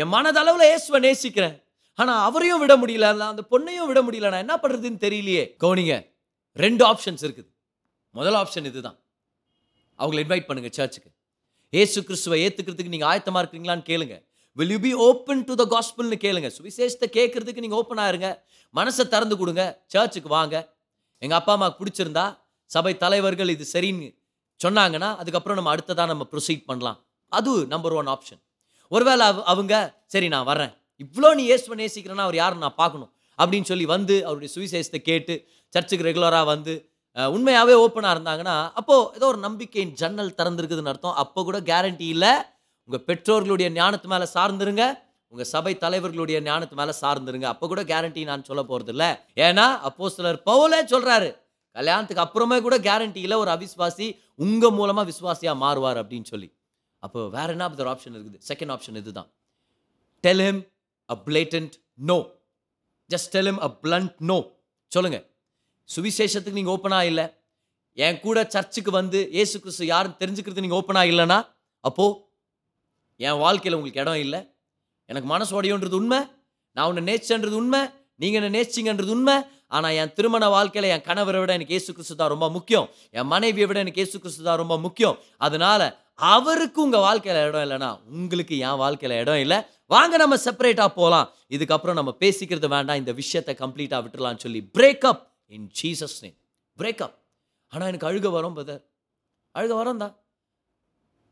என் 0.01 0.11
மனதளவில் 0.15 0.67
இயேசுவை 0.69 0.99
நேசிக்கிறேன். 1.05 1.55
ஆனால் 1.99 2.21
அவரையும் 2.27 2.61
விட 2.63 2.73
முடியல. 2.81 3.09
அந்த 3.31 3.43
பொண்ணையும் 3.51 3.89
விட 3.91 4.01
முடியல. 4.07 4.29
நான் 4.33 4.45
என்ன 4.45 4.57
பண்ணுறதுன்னு 4.63 4.99
தெரியலையே. 5.05 5.43
கவுனிங்க. 5.63 5.95
ரெண்டு 6.55 6.87
ஆப்ஷன்ஸ் 6.87 7.21
இருக்குது. 7.21 7.47
முதல் 8.11 8.33
ஆப்ஷன் 8.33 8.65
இதுதான். 8.65 8.99
அவங்கள 9.97 10.23
இன்வைட் 10.23 10.45
பண்ணுங்க 10.45 10.71
சர்ச்சுக்கு 10.73 11.11
ஏசு 11.69 12.03
கிறிஸ்துவை 12.03 12.45
ஏற்றுக்கிறதுக்கு 12.45 12.87
நீங்கள் 12.87 13.17
ஆயத்தமாக 13.17 13.45
இருக்கிறீங்களான்னு 13.45 13.83
கேளுங்க. 13.85 14.25
Will 14.53 14.69
you 14.69 14.79
be 14.79 14.93
open 14.93 15.43
to 15.43 15.55
the 15.55 15.67
காஸ்பிள்னு 15.69 16.15
கேளுங்க. 16.15 16.51
சுவிசேஷத்தை 16.57 17.05
கேட்குறதுக்கு 17.05 17.59
நீங்கள் 17.59 17.77
ஓப்பன் 17.77 17.97
ஆயிருங்க 17.97 18.39
மனசை 18.75 19.07
திறந்து 19.07 19.37
கொடுங்க. 19.37 19.83
சர்ச்சுக்கு 19.87 20.29
வாங்க. 20.29 20.75
எங்கள் 21.17 21.37
அப்பா 21.37 21.53
அம்மாவுக்கு 21.53 21.83
பிடிச்சிருந்தா 21.83 22.37
சபை 22.65 22.97
தலைவர்கள் 22.97 23.49
இது 23.49 23.65
சரின்னு 23.73 24.17
சொன்னாங்கன்னா 24.63 25.15
அதுக்கப்புறம் 25.15 25.57
நம்ம 25.57 25.71
அடுத்ததாக 25.71 26.07
நம்ம 26.07 26.27
ப்ரொசீட் 26.31 26.63
பண்ணலாம். 26.65 27.05
அது 27.27 27.65
நம்பர் 27.65 27.93
ஒன் 27.93 28.07
ஆப்ஷன் 28.07 28.43
ஒருவேளை 28.89 29.25
அவ- 29.25 29.43
அவங்க 29.43 30.03
சரி 30.07 30.27
நான் 30.27 30.45
வர்றேன். 30.45 30.73
இவ்வளோ 31.03 31.33
நீ 31.33 31.49
ஏசுவன் 31.51 31.87
நேசிக்கிறேன்னா 31.87 32.15
அவர் 32.15 32.35
யாரும் 32.35 32.57
நான் 32.57 32.75
பார்க்கணும். 32.75 33.13
அப்படின்னு 33.37 33.63
சொல்லி 33.63 33.85
வந்து 33.85 34.25
அவருடைய 34.25 34.53
சுவிசேஷத்தை 34.53 34.97
கேட்டு 34.97 35.47
சர்ச்சுக்கு 35.75 36.07
ரெகுலராக 36.09 36.45
வந்து 36.53 36.73
உண்மையாகவே 37.35 37.73
ஓப்பனாக 37.83 38.13
இருந்தாங்கன்னா 38.15 38.55
அப்போது 38.79 39.09
ஏதோ 39.17 39.25
ஒரு 39.33 39.39
நம்பிக்கையின் 39.47 39.93
ஜன்னல் 40.01 40.35
திறந்துருக்குதுன்னு 40.39 40.91
அர்த்தம். 40.91 41.17
அப்போ 41.23 41.39
கூட 41.47 41.57
கேரண்டி 41.69 42.07
இல்லை. 42.15 42.31
உங்கள் 42.89 43.03
பெற்றோர்களுடைய 43.09 43.67
ஞானத்து 43.79 44.07
மேலே 44.13 44.25
சார்ந்துருங்க. 44.33 44.83
உங்கள் 45.33 45.49
சபை 45.53 45.73
தலைவர்களுடைய 45.83 46.37
ஞானத்து 46.47 46.75
மேலே 46.79 46.93
சார்ந்துருங்க. 47.03 47.47
அப்போ 47.53 47.65
கூட 47.71 47.81
கேரண்டி 47.91 48.21
நான் 48.31 48.45
சொல்ல 48.49 48.61
போகிறது 48.71 48.91
இல்லை 48.95 49.09
ஏன்னா 49.45 49.65
அப்போ 49.89 50.09
சிலர் 50.15 50.39
பவுலே 50.49 50.79
சொல்கிறாரு 50.93 51.29
கல்யாணத்துக்கு 51.75 52.23
அப்புறமே 52.25 52.57
கூட 52.65 52.75
கேரண்டி 52.87 53.21
இல்லை. 53.27 53.37
ஒரு 53.43 53.51
அவிஸ்வாசி 53.55 54.07
உங்கள் 54.45 54.75
மூலமாக 54.79 55.07
விசுவாசியாக 55.11 55.61
மாறுவார் 55.63 55.99
அப்படின்னு 56.01 56.29
சொல்லி. 56.33 56.49
அப்போ 57.03 57.21
வேற 57.37 57.47
என்ன 57.55 57.69
ஒரு 57.83 57.91
ஆப்ஷன் 57.93 58.15
இருக்குது? 58.17 58.39
செகண்ட் 58.49 58.73
ஆப்ஷன் 58.75 58.99
இதுதான். 59.01 59.29
Tell 60.23 60.43
him 60.47 60.61
a 61.09 61.17
blatant 61.27 61.75
no 62.11 62.19
just 63.09 63.31
tell 63.35 63.49
him 63.51 63.63
a 63.67 63.71
blunt 63.85 64.13
no 64.31 64.37
சொல்லுங்கள் 64.91 65.25
சுவிசேஷத்துக்கு 65.89 66.59
நீங்கள் 66.59 66.75
ஓப்பனாக 66.75 67.09
இல்லை. 67.11 67.25
என் 67.97 68.21
கூட 68.25 68.37
சர்ச்சுக்கு 68.53 68.91
வந்து 68.99 69.19
இயேசு 69.37 69.55
கிறிஸ்து 69.63 69.91
யாரும் 69.93 70.17
தெரிஞ்சுக்கிறது 70.21 70.63
நீங்கள் 70.65 70.79
ஓப்பனாக 70.79 71.11
இல்லைன்னா 71.11 71.39
அப்போது 71.83 72.15
என் 73.27 73.41
வாழ்க்கையில் 73.43 73.77
உங்களுக்கு 73.77 74.01
இடம் 74.03 74.21
இல்லை. 74.25 74.39
எனக்கு 75.09 75.27
மனசு 75.33 75.51
உடையுன்றது 75.57 75.97
உண்மை. 75.99 76.19
நான் 76.77 76.87
உன்னை 76.91 77.03
நேச்சன்றது 77.09 77.57
உண்மை. 77.61 77.81
நீங்கள் 78.21 78.39
என்ன 78.39 78.49
நேச்சிங்கன்றது 78.57 79.13
உண்மை. 79.15 79.35
ஆனால் 79.75 79.95
என் 80.01 80.13
திருமண 80.17 80.45
வாழ்க்கையில் 80.55 80.91
என் 80.95 81.05
கணவரை 81.09 81.39
விட 81.41 81.51
எனக்கு 81.57 81.75
ஏசு 81.77 81.89
கிறிஸ்து 81.93 82.15
தான் 82.19 82.31
ரொம்ப 82.33 82.47
முக்கியம். 82.55 82.87
என் 83.19 83.29
மனைவியை 83.33 83.67
விட 83.69 83.79
எனக்கு 83.85 84.03
ஏசு 84.05 84.17
கிறிஸ்து 84.23 84.43
தான் 84.47 84.59
ரொம்ப 84.61 84.75
முக்கியம். 84.85 85.15
அதனால 85.47 85.81
அவருக்கு 86.31 86.79
உங்கள் 86.85 87.05
வாழ்க்கையில் 87.05 87.39
இடம் 87.47 87.63
இல்லைன்னா 87.65 87.89
உங்களுக்கு 88.17 88.57
என் 88.67 88.81
வாழ்க்கையில் 88.83 89.15
இடம் 89.23 89.41
இல்லை. 89.45 89.57
வாங்க 89.93 90.17
நம்ம 90.23 90.35
செப்பரேட்டாக 90.45 90.91
போகலாம் 90.99 91.29
இதுக்கப்புறம் 91.55 91.97
நம்ம 91.99 92.11
பேசிக்கிறது 92.23 92.69
வேண்டாம். 92.75 93.01
இந்த 93.01 93.13
விஷயத்தை 93.21 93.55
கம்ப்ளீட்டாக 93.63 94.01
விட்டுறலாம்னு 94.03 94.43
சொல்லி 94.45 94.61
breakup 94.77 95.23
in 95.55 95.69
Jesus 95.79 96.17
name 96.21 96.37
breakup 96.77 97.15
ஆனால் 97.73 97.89
எனக்கு 97.91 98.07
அழுக 98.09 98.29
வரும் 98.31 98.57
பதர் 98.59 98.83
அழுக 99.55 99.73
வரும் 99.75 99.97
தான் 99.97 100.15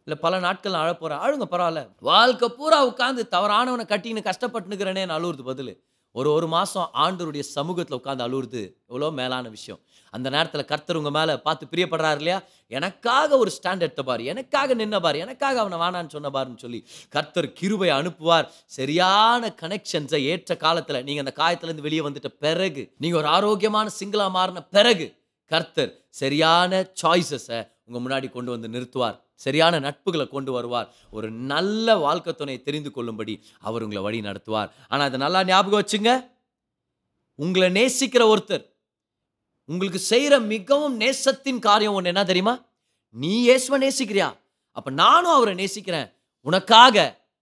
இல்லை 0.08 0.18
பல 0.20 0.40
நாட்கள் 0.40 0.74
நான் 0.76 0.86
அழ 0.86 0.94
போகிறேன் 0.94 1.22
அழுங்க 1.26 1.46
பரவாயில்ல. 1.52 1.82
வாழ்க்கை 2.10 2.48
பூரா 2.58 2.80
உட்காந்து 2.88 3.22
தவறானவனை 3.36 3.86
கட்டின்னு 3.92 4.28
கஷ்டப்பட்டுனுக்கிறேனே 4.30 5.04
நான் 5.06 5.18
அழுகுறது 5.20 5.44
பதில். 5.44 5.74
ஒரு 6.16 6.30
ஒரு 6.38 6.48
மாதம் 6.54 6.90
ஆண்டருடைய 7.04 7.44
சமூகத்தில் 7.56 7.98
உட்காந்து 8.00 8.24
அழுவுறது 8.26 8.62
எவ்வளோ 8.90 9.08
மேலான 9.20 9.46
விஷயம். 9.56 9.80
அந்த 10.14 10.28
நேரத்தில் 10.36 10.68
கர்த்தர் 10.72 11.00
உங்கள் 11.00 11.16
மேலே 11.18 11.34
பார்த்து 11.46 11.70
பிரியப்படுறாரு 11.72 12.20
இல்லையா? 12.22 12.38
எனக்காக 12.68 13.38
ஒரு 13.44 13.52
ஸ்டாண்ட் 13.56 13.86
எடுத்த 13.86 14.04
பார் 14.10 14.22
எனக்காக 14.34 14.76
நின்ன 14.82 15.00
பார் 15.06 15.18
எனக்காக 15.24 15.60
அவனை 15.64 15.78
வேணான்னு 15.84 16.14
சொன்ன 16.16 16.32
பாருன்னு 16.36 16.64
சொல்லி 16.66 16.80
கர்த்தர் 17.16 17.48
கிருபை 17.60 17.90
அனுப்புவார். 18.00 18.48
சரியான 18.78 19.54
கனெக்ஷன்ஸை 19.62 20.22
ஏற்ற 20.34 20.58
காலத்தில் 20.66 21.04
நீங்கள் 21.10 21.26
அந்த 21.26 21.36
காயத்துலேருந்து 21.42 21.88
வெளியே 21.88 22.06
வந்துட்ட 22.08 22.32
பிறகு 22.46 22.84
நீங்கள் 22.98 23.22
ஒரு 23.24 23.32
ஆரோக்கியமான 23.38 23.90
சிங்கிளாக 24.00 24.32
மாறின 24.38 24.66
பிறகு 24.78 25.08
கர்த்தர் 25.52 25.94
சரியான 26.22 26.84
சாய்ஸஸை 27.02 27.62
உங்கள் 27.88 28.04
முன்னாடி 28.06 28.28
கொண்டு 28.32 28.52
வந்து 28.52 28.68
நிறுத்துவார். 28.76 29.18
சரியான 29.46 29.80
நட்புகளை 29.86 30.26
கொண்டு 30.36 30.52
வருவார். 30.58 30.90
ஒரு 31.18 31.28
நல்ல 31.54 31.96
வாழ்க்கை 32.06 32.34
துணையை 32.34 32.60
தெரிந்து 32.68 32.92
கொள்ளும்படி 32.98 33.34
அவர் 33.68 33.86
உங்களை 33.86 34.04
வழி 34.08 34.20
நடத்துவார். 34.30 34.70
ஆனால் 34.92 35.08
அதை 35.10 35.20
நல்லா 35.26 35.42
ஞாபகம் 35.52 35.82
வச்சுங்க. 35.82 36.12
உங்களை 37.44 37.70
நேசிக்கிற 37.80 38.24
ஒருத்தர் 38.34 38.66
உங்களுக்கு 39.70 40.00
செய்கிற 40.12 40.34
மிகவும் 40.54 40.96
நேசத்தின் 41.04 41.60
காரியம் 41.68 41.96
ஒன்று 41.98 42.12
என்ன 42.14 42.24
தெரியுமா? 42.32 42.56
நீ 43.24 43.34
இயேசுவை 43.48 43.78
நேசிக்கிறியா? 43.86 44.30
அப்போ 44.78 44.90
நானும் 45.04 45.36
அவரை 45.38 45.54
நேசிக்கிறேன். 45.62 46.08
உனக்காக 46.48 46.96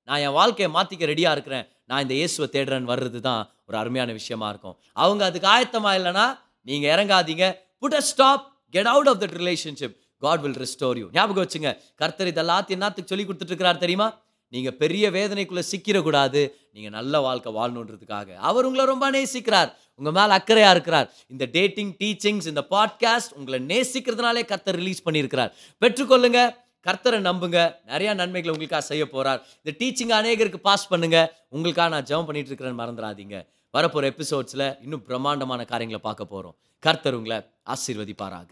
நான் 0.07 0.23
என் 0.25 0.37
வாழ்க்கையை 0.37 0.69
மாற்றிக்க 0.75 1.03
ரெடியாக 1.11 1.35
இருக்கிறேன். 1.37 1.65
நான் 1.89 2.03
இந்த 2.05 2.13
இயேசுவை 2.19 2.47
தேடுறேன்னு 2.55 2.91
வர்றது 2.93 3.19
தான் 3.27 3.41
ஒரு 3.67 3.75
அருமையான 3.81 4.11
விஷயமா 4.19 4.47
இருக்கும். 4.53 4.75
அவங்க 5.03 5.21
அதுக்கு 5.29 5.47
ஆயத்தமாக 5.55 5.97
இல்லைன்னா 5.99 6.25
நீங்கள் 6.69 6.91
இறங்காதீங்க. 6.93 7.45
Put 7.81 7.97
a 7.99 8.03
stop 8.11 8.43
get 8.75 8.89
out 8.93 9.09
of 9.11 9.19
that 9.23 9.35
relationship 9.41 9.95
God 10.25 10.41
will 10.45 10.59
restore 10.63 10.97
you 11.01 11.07
ஞாபகம் 11.17 11.43
வச்சுங்க 11.43 11.69
கர்த்தர் 12.01 12.31
இதெல்லாத்தையும் 12.33 12.77
என்னத்துக்கு 12.79 13.11
சொல்லி 13.11 13.25
கொடுத்துட்ருக்கிறார் 13.27 13.83
தெரியுமா? 13.85 14.09
நீங்கள் 14.53 14.77
பெரிய 14.83 15.03
வேதனைக்குள்ளே 15.17 15.63
சிக்கிடக்கூடாது. 15.73 16.41
நீங்கள் 16.75 16.95
நல்ல 16.95 17.19
வாழ்க்கை 17.25 17.51
வாழணுன்றதுக்காக. 17.57 18.29
அவர் 18.49 18.65
உங்களை 18.69 18.85
ரொம்ப 18.93 19.05
நேசிக்கிறார். 19.17 19.69
உங்கள் 19.99 20.15
மேலே 20.17 20.33
அக்கறையாக 20.37 20.75
இருக்கிறார். 20.75 21.07
இந்த 21.33 21.45
டேட்டிங் 21.57 21.91
டீச்சிங்ஸ் 22.01 22.49
இந்த 22.51 22.63
பாட்காஸ்ட் 22.75 23.35
உங்களை 23.39 23.59
நேசிக்கிறதுனாலே 23.71 24.43
கர்த்தர் 24.51 24.79
ரிலீஸ் 24.81 25.05
பண்ணியிருக்கிறார். 25.07 25.51
பெற்றுக்கொள்ளுங்க. 25.83 26.41
கர்த்தரை 26.87 27.19
நம்புங்க. 27.29 27.59
நிறையா 27.91 28.13
நன்மைகளை 28.21 28.51
உங்களுக்காக 28.55 28.83
செய்ய 28.91 29.03
போகிறார் 29.15 29.41
இந்த 29.63 29.73
டீச்சிங் 29.81 30.13
அநேகருக்கு 30.19 30.59
பாஸ் 30.69 30.89
பண்ணுங்க. 30.93 31.19
உங்களுக்காக 31.55 31.89
நான் 31.95 32.07
ஜெபம் 32.11 32.27
பண்ணிட்டு 32.29 32.51
இருக்கிறேன்னு 32.51 32.81
மறந்துடாதீங்க. 32.83 33.37
வரப்போகிற 33.77 34.07
எபிசோட்ஸில் 34.13 34.67
இன்னும் 34.85 35.05
பிரம்மாண்டமான 35.09 35.65
காரியங்களை 35.73 36.03
பார்க்க 36.07 36.33
போகிறோம் 36.33 36.57
கர்த்தர் 36.85 37.17
உங்களை 37.19 37.37
ஆசீர்வதிப்பாராக. 37.73 38.51